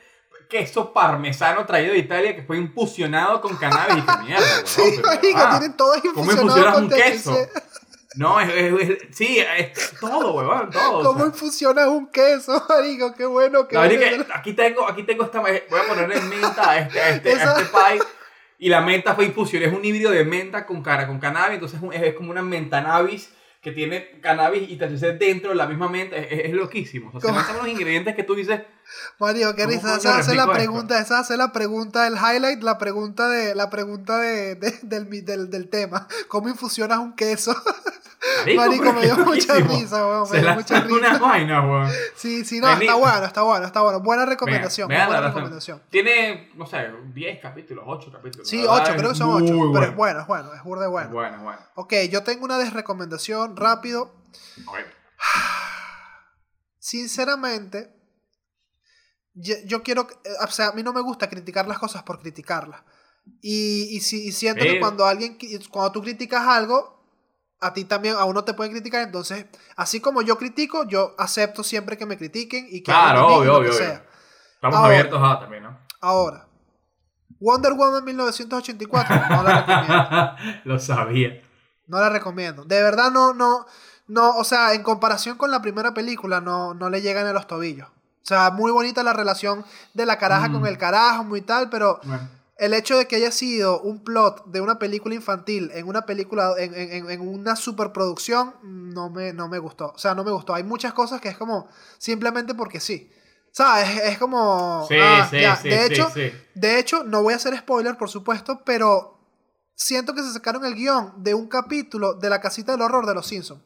[0.48, 3.98] queso parmesano traído de Italia que fue infusionado con cannabis.
[3.98, 4.62] Y que mierda, weón.
[4.66, 7.36] Sí, pero ah, tienen todo ¿Cómo infusionado con un queso?
[8.14, 10.98] No, es, es- es- sí, es todo, weón, todo.
[11.00, 11.26] o ¿Cómo sea.
[11.26, 13.14] infusionas un queso, marico?
[13.14, 14.24] Qué bueno, qué bueno.
[14.34, 17.64] aquí tengo, aquí tengo esta, voy a ponerle menta a este, a este, a este
[17.66, 18.00] pie.
[18.58, 21.78] Y la menta fue infusión, es un híbrido de menta con, cara, con cannabis, entonces
[21.92, 23.28] es como una mentanabis
[23.66, 27.08] que tiene cannabis y THC dentro de la misma menta, es, es- es loquísimo.
[27.08, 27.38] O sea, se ¿Cómo?
[27.40, 28.60] lanzan unos ingredientes que tú dices,
[29.18, 29.82] Mario, qué ¿Cómo risa.
[29.88, 33.68] coño Esa hace la pregunta, esa hace la pregunta, el highlight, la pregunta de, la
[33.68, 36.06] pregunta de, de- del, del, del tema.
[36.28, 37.56] ¿Cómo infusionas un queso?
[38.56, 40.30] marico, me dio mucha risa, weón.
[40.30, 41.22] Me dio mucha lanzan unas risa.
[41.22, 41.90] vainas, weón.
[42.14, 44.00] Sí, sí, no, está bueno, está bueno, está bueno.
[44.00, 45.82] Buena recomendación, buena recomendación.
[45.90, 48.48] Tiene, no sé, 10 capítulos, 8 capítulos.
[48.48, 49.80] Sí, La verdad 8, es creo que son muy 8, pero bueno.
[49.90, 51.10] es bueno, es bueno, es burde bueno.
[51.10, 51.58] bueno, bueno.
[51.74, 54.14] Ok, yo tengo una desrecomendación rápido.
[54.66, 54.78] Ok.
[56.78, 57.92] Sinceramente,
[59.34, 62.20] yo, yo quiero, eh, o sea, a mí no me gusta criticar las cosas por
[62.20, 62.82] criticarlas.
[63.42, 65.36] Y, y, si, y siento que cuando alguien,
[65.70, 66.95] cuando tú criticas algo,
[67.60, 69.46] a ti también, a uno te pueden criticar, entonces,
[69.76, 73.56] así como yo critico, yo acepto siempre que me critiquen y que Claro, obvio, obvio,
[73.58, 73.72] obvio.
[73.72, 74.04] sea.
[74.54, 74.88] Estamos Ahora.
[74.88, 75.78] abiertos a también, ¿no?
[76.00, 76.46] Ahora,
[77.40, 80.60] Wonder Woman 1984, no la recomiendo.
[80.64, 81.42] Lo sabía.
[81.86, 82.64] No la recomiendo.
[82.64, 83.66] De verdad no, no,
[84.08, 87.46] no, o sea, en comparación con la primera película, no, no le llegan a los
[87.46, 87.88] tobillos.
[87.88, 90.52] O sea, muy bonita la relación de la caraja Mm.
[90.52, 92.28] con el carajo, muy tal, pero Bueno,
[92.58, 96.54] el hecho de que haya sido un plot de una película infantil en una película,
[96.58, 99.92] en, en- en- una superproducción, no me, no me gustó.
[99.94, 100.54] O sea, no me gustó.
[100.54, 103.10] Hay muchas cosas que es como simplemente porque sí.
[103.52, 103.88] ¿Sabes?
[103.90, 104.84] Es, es como...
[104.88, 105.56] sí, ah, sí, ya.
[105.56, 106.10] sí, de hecho,
[106.54, 109.18] de hecho, no voy a hacer spoiler, por supuesto, pero
[109.74, 113.14] siento que se sacaron el guion de un capítulo de la casita del horror de
[113.14, 113.62] los Simpsons.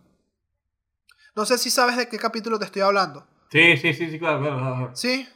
[1.35, 3.27] No sé si sabes de qué capítulo te estoy hablando.
[3.51, 4.91] Sí, sí, sí, sí, claro, claro, claro.
[4.97, 5.29] ¿Sí?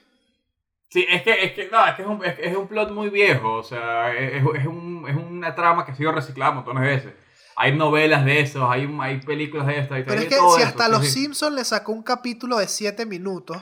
[0.94, 3.08] Sí, es que, es que, no, es que es un, es, es un plot muy
[3.10, 6.88] viejo, o sea, es, es un, es una trama que ha sido reciclada montones de
[6.88, 7.12] veces.
[7.56, 9.96] Hay novelas de esos, hay, hay películas de estas.
[9.96, 11.10] hay Pero es que si hasta los sí.
[11.22, 13.60] Simpsons le sacó un capítulo de 7 minutos.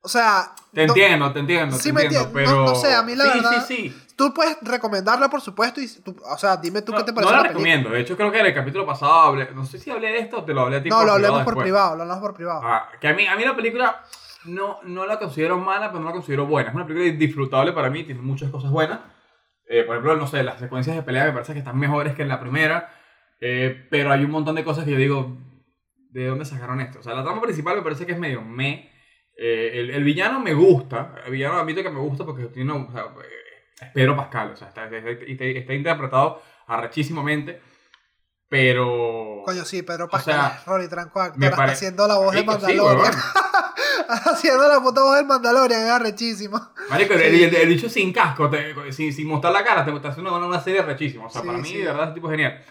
[0.00, 2.50] O sea, Te no- entiendo, te entiendo, Sí te me entiendo, entiendo.
[2.52, 2.64] pero...
[2.64, 5.78] No- no sé, a mí la sí, verdad- Sí, sí, tú puedes recomendarla, por supuesto.
[5.82, 7.64] Y tú- o sea, dime tú No, qué te no parece la la película.
[7.66, 10.18] recomiendo, de hecho creo que en el capítulo pasado hablé, no sé si hablé de
[10.20, 12.32] esto o te lo hablé a ti No, lo hablemos por privado, lo hablamos por
[12.34, 12.62] privado.
[12.64, 14.02] Ah, que a mí, a mí la película
[14.44, 16.70] no, no la considero mala, pero no la considero buena.
[16.70, 19.00] Es una película disfrutable para mí, tiene muchas cosas buenas.
[19.68, 22.22] Eh, por ejemplo, no sé, las secuencias de pelea me parece que están mejores que
[22.22, 22.92] en la primera.
[23.40, 25.36] eh, pero hay un montón de cosas que yo digo,
[26.10, 26.98] ¿de dónde sacaron esto?
[26.98, 28.90] O sea, la trama principal me parece que es medio me.
[29.36, 31.14] Eh, el, el villano me gusta.
[31.24, 33.04] El villano admito que me gusta porque tiene, o sea,
[33.80, 34.50] es Pedro Pascal.
[34.52, 37.60] O sea, está, está- está- está interpretado arrechísimamente.
[38.48, 39.42] Pero...
[39.44, 42.96] Coño, sí, Pedro Pascal, sea, Rolly Tranco, actor, pare- haciendo la voz de sí, Mandalorian.
[42.98, 43.10] huevón.
[44.26, 46.60] haciendo la puta voz del Mandalorian, es arrechísimo.
[46.88, 47.44] Marico, el, Sí.
[47.44, 50.32] el, el bicho sin casco, te- sin, sin mostrar la cara, te, te hace una,
[50.36, 51.26] una serie rechísima.
[51.26, 52.64] O sea, Sí, para mí, de verdad, ese tipo es genial.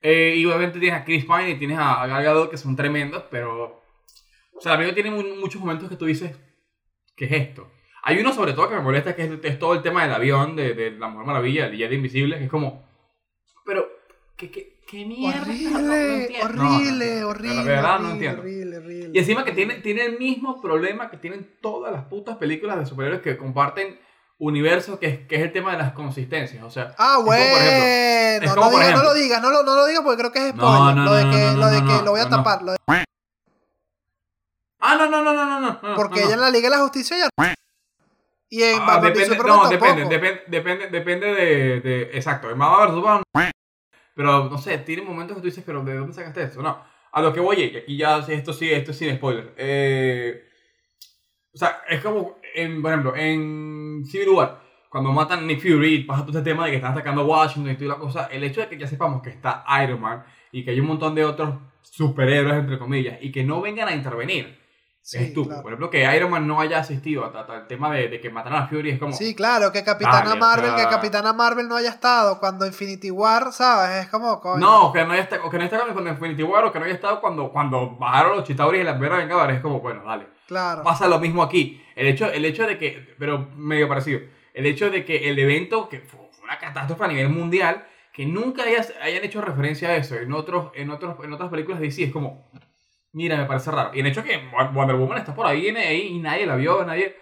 [0.00, 2.76] Eh, y obviamente tienes a Chris Pine y tienes a, a Gal Gadot, que son
[2.76, 3.82] tremendos, pero...
[4.54, 6.36] O sea, la película tiene mu- muchos momentos que tú dices,
[7.16, 7.70] ¿qué es esto?
[8.02, 10.56] Hay uno sobre todo que me molesta, que es, es todo el tema del avión,
[10.56, 12.86] de, de La Mujer Maravilla, el Jet Invisible, que es como...
[13.66, 13.86] Pero,
[14.36, 15.40] ¿qué, qué, qué mierda?
[15.42, 16.48] Horrible, No, no entiendo.
[16.48, 17.28] No, no horrible, entiendo.
[17.28, 17.56] horrible.
[17.56, 18.40] De verdad, no horrible, entiendo.
[18.42, 19.10] Horrible, horrible.
[19.14, 22.86] Y encima que tiene, tiene el mismo problema que tienen todas las putas películas de
[22.86, 23.98] superhéroes que comparten
[24.38, 26.62] universo, que es, que es el tema de las consistencias.
[26.62, 28.46] O sea, Ah, ejemplo- bueno.
[28.46, 30.94] No, no, lo digas, no lo, no lo digas porque creo que es spoiler.
[30.96, 32.62] no, lo de que, no, lo de que no, lo voy a tapar.
[32.62, 32.78] lo de-
[34.80, 35.96] Ah, no, no, no, no, no, no.
[35.96, 37.28] porque no, ella en la Liga de la Justicia ya.
[38.50, 43.22] Y en Ah, depende, no, depende, depende, depende, depende de, de- Exacto, en Batman.
[44.18, 46.60] Pero, no sé, tiene momentos que tú dices, pero ¿de dónde sacaste esto?
[46.60, 49.54] No, a lo que voy, y aquí ya, esto sí, esto es sin spoiler.
[49.56, 50.42] Eh,
[51.54, 54.60] o sea, es como, en, por ejemplo, en Civil War,
[54.90, 57.70] cuando matan a Nick Fury pasa todo este tema de que están atacando a Washington
[57.70, 60.64] y toda la cosa, el hecho de que ya sepamos que está Iron Man y
[60.64, 64.57] que hay un montón de otros superhéroes, entre comillas, y que no vengan a intervenir.
[65.10, 65.46] Sí, es estúpido.
[65.54, 65.62] claro.
[65.62, 68.20] Por ejemplo, que Iron Man no haya asistido a, a- a el tema de, de
[68.20, 69.12] que mataron a Fury es como.
[69.14, 73.10] Sí, claro, que Capitana Dale, o Marvel, que Capitana Marvel no haya estado cuando Infinity
[73.10, 74.04] War, ¿sabes?
[74.04, 74.58] Es como, coño.
[74.58, 76.84] No, que no haya estado, que no haya estado con Infinity War o que no
[76.84, 79.56] haya estado cuando, cuando bajaron los Chitauris y las primeras Vengadores.
[79.56, 80.26] Es como, bueno, dale.
[80.46, 80.82] Claro.
[80.82, 81.82] Pasa lo mismo aquí.
[81.96, 84.20] El hecho, el hecho de que, pero medio parecido,
[84.52, 88.26] el hecho de que el evento, que fue fue una catástrofe a nivel mundial, que
[88.26, 91.86] nunca hayas- hayan hecho referencia a eso en, otros, en, otros, en otras películas de
[91.86, 92.50] DC, es como,
[93.18, 93.90] mira, me parece raro.
[93.92, 94.40] Y el hecho que
[94.72, 97.16] Wonder Woman está por ahí, viene ahí y nadie la vio, nadie...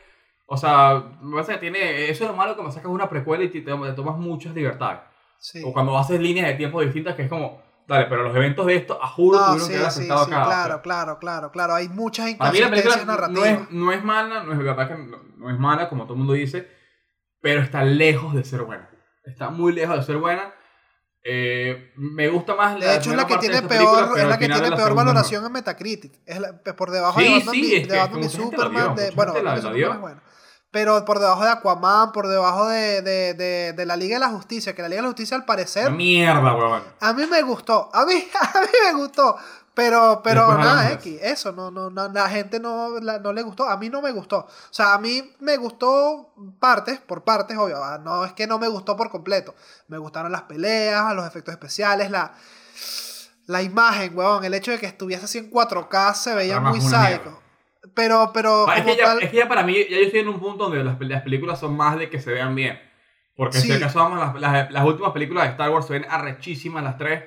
[0.48, 3.48] O sea, me parece que tiene, eso es lo malo cuando sacas una precuela y
[3.48, 5.00] te, te tomas muchas libertades.
[5.38, 5.62] Sí.
[5.64, 8.76] O cuando haces líneas de tiempo distintas, que es como, dale, pero los eventos de
[8.76, 10.42] esto, a juro, No, tuvieron sí, que haber sí, aceptado sí, acá.
[10.42, 10.54] o sea.
[10.54, 11.74] claro, claro, claro, claro.
[11.74, 13.48] Hay muchas inconsistencias no narrativas.
[13.48, 16.18] es, no es mala, no es verdad que no, no es mala, como todo el
[16.18, 16.68] mundo dice,
[17.40, 18.88] pero está lejos de ser buena.
[19.24, 20.52] Está muy lejos de ser buena.
[21.28, 24.48] Eh, me gusta más la De hecho, es la que tiene peor, es la que
[24.48, 26.12] tiene peor valoración en Metacritic.
[26.24, 28.94] Es la- por debajo Sí, de Batman, sí, de Batman la Superman.
[28.94, 30.22] vio, de, bueno, la- la Superman buena.
[30.70, 34.74] Pero por debajo de Aquaman, por debajo de, de, de, la Liga de la Justicia,
[34.74, 36.82] que la Liga de la Justicia al parecer mierda, weón.
[37.00, 38.12] A mí me gustó, a mí,
[38.54, 39.36] a mí me gustó,
[39.76, 43.68] pero, pero nada, X, eso, no, no, no, la gente no, la- no le gustó,
[43.68, 44.38] a mí no me gustó.
[44.38, 48.58] O sea, a mí me gustó partes, por partes, obvio, ah, no es que no
[48.58, 49.54] me gustó por completo.
[49.88, 52.32] Me gustaron las peleas, los efectos especiales, la,
[53.46, 57.42] la imagen, weón, el hecho de que estuviese así en 4K se veía muy sádico.
[57.94, 60.20] Pero, pero, Ah, es, que ya, tal- es que ya para mí, ya yo estoy
[60.20, 62.80] en un punto donde las, las películas son más de que se vean bien.
[63.36, 63.72] Porque si Sí.
[63.74, 67.24] acaso vamos, las, las, las últimas películas de Star Wars se ven arrechísimas las tres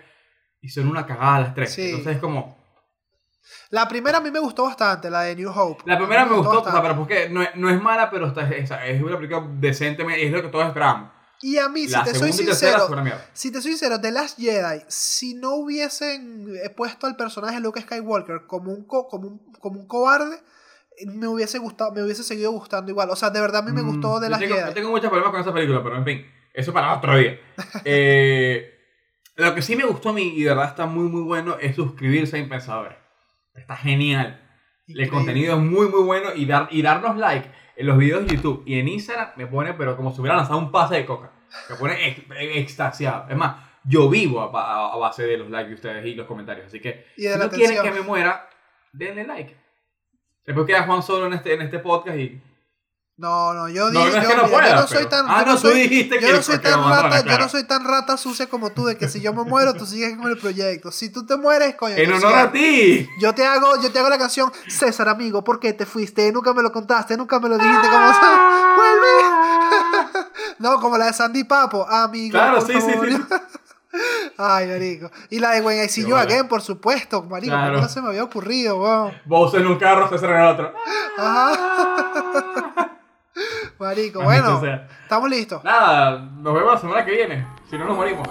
[0.62, 1.74] y son una cagada las tres.
[1.74, 1.84] Sí.
[1.86, 2.58] Entonces es como,
[3.72, 5.84] la primera a mí me gustó bastante, la de New Hope.
[5.86, 8.28] La primera mí me gustó, o sea, pero porque no es, no es mala, pero
[8.28, 11.10] está, es, es una película decente y es lo que todos esperamos.
[11.42, 12.88] Y a mí, si la te soy sincero.
[13.34, 17.80] Si te soy sincero, The Last Jedi, si no hubiesen eh, puesto al personaje Luke
[17.82, 20.38] Skywalker como un, co- como un, como un cobarde,
[21.08, 23.10] me hubiese gustado, me hubiese seguido gustando igual.
[23.10, 24.68] O sea, de verdad a mí me Mm, gustó The yo Last tengo, Jedi.
[24.68, 27.40] yo tengo muchos problemas con esa película, pero en fin, eso para otro día.
[27.86, 28.79] Eh,
[29.46, 31.76] lo que sí me gustó a mí y de verdad está muy muy bueno es
[31.76, 32.98] suscribirse a Impensadores.
[33.56, 34.42] Está genial.
[34.88, 35.10] El Increíble.
[35.10, 38.64] contenido es muy muy bueno y, dar, y darnos like en los videos de YouTube
[38.66, 41.32] y en Instagram me pone, pero como si hubiera lanzado un pase de coca.
[41.70, 42.22] Me pone ex-
[42.58, 43.26] extasiado.
[43.30, 46.28] Es más, yo vivo a, a- a base de los likes de ustedes y los
[46.28, 46.68] comentarios.
[46.68, 48.50] Así que si no quieren que me muera,
[48.92, 49.56] denle like.
[50.46, 52.42] Después queda Juan solo en este, en este podcast y.
[53.20, 55.26] No, no, yo dije, no yo, que no mira, yo pueda, no soy pero- tan,
[55.28, 57.64] Ah, yo no, tú soy, dijiste yo que- no soy tan rata, yo no soy
[57.66, 60.38] tan rata sucia como tú de que si yo me muero tú sigues con el
[60.38, 60.90] proyecto.
[60.90, 61.96] Si tú te mueres, coño.
[61.98, 63.10] En honor a ti.
[63.20, 66.32] Yo te hago, yo te hago la canción César amigo, ¿por qué te fuiste?
[66.32, 68.06] Nunca me lo contaste, nunca me lo dijiste como
[68.78, 70.30] vuelve.
[70.60, 72.32] no, como la de Sandy Papo, amigo.
[72.32, 73.22] Claro, sí, sí, sí.
[74.38, 75.10] Ay, marico.
[75.30, 76.16] Y la de When I See You.
[76.16, 77.52] Again, por supuesto, marico.
[77.54, 77.74] Claro.
[77.74, 79.12] ¿cómo No se me había ocurrido, weón.
[79.26, 80.74] Vos en un carro, César en el otro.
[81.18, 82.69] Ajá.
[83.80, 84.62] Marico, bueno,
[85.04, 85.64] estamos listos.
[85.64, 87.48] Nada, nos vemos la semana que viene.
[87.70, 88.28] Si no, nos morimos.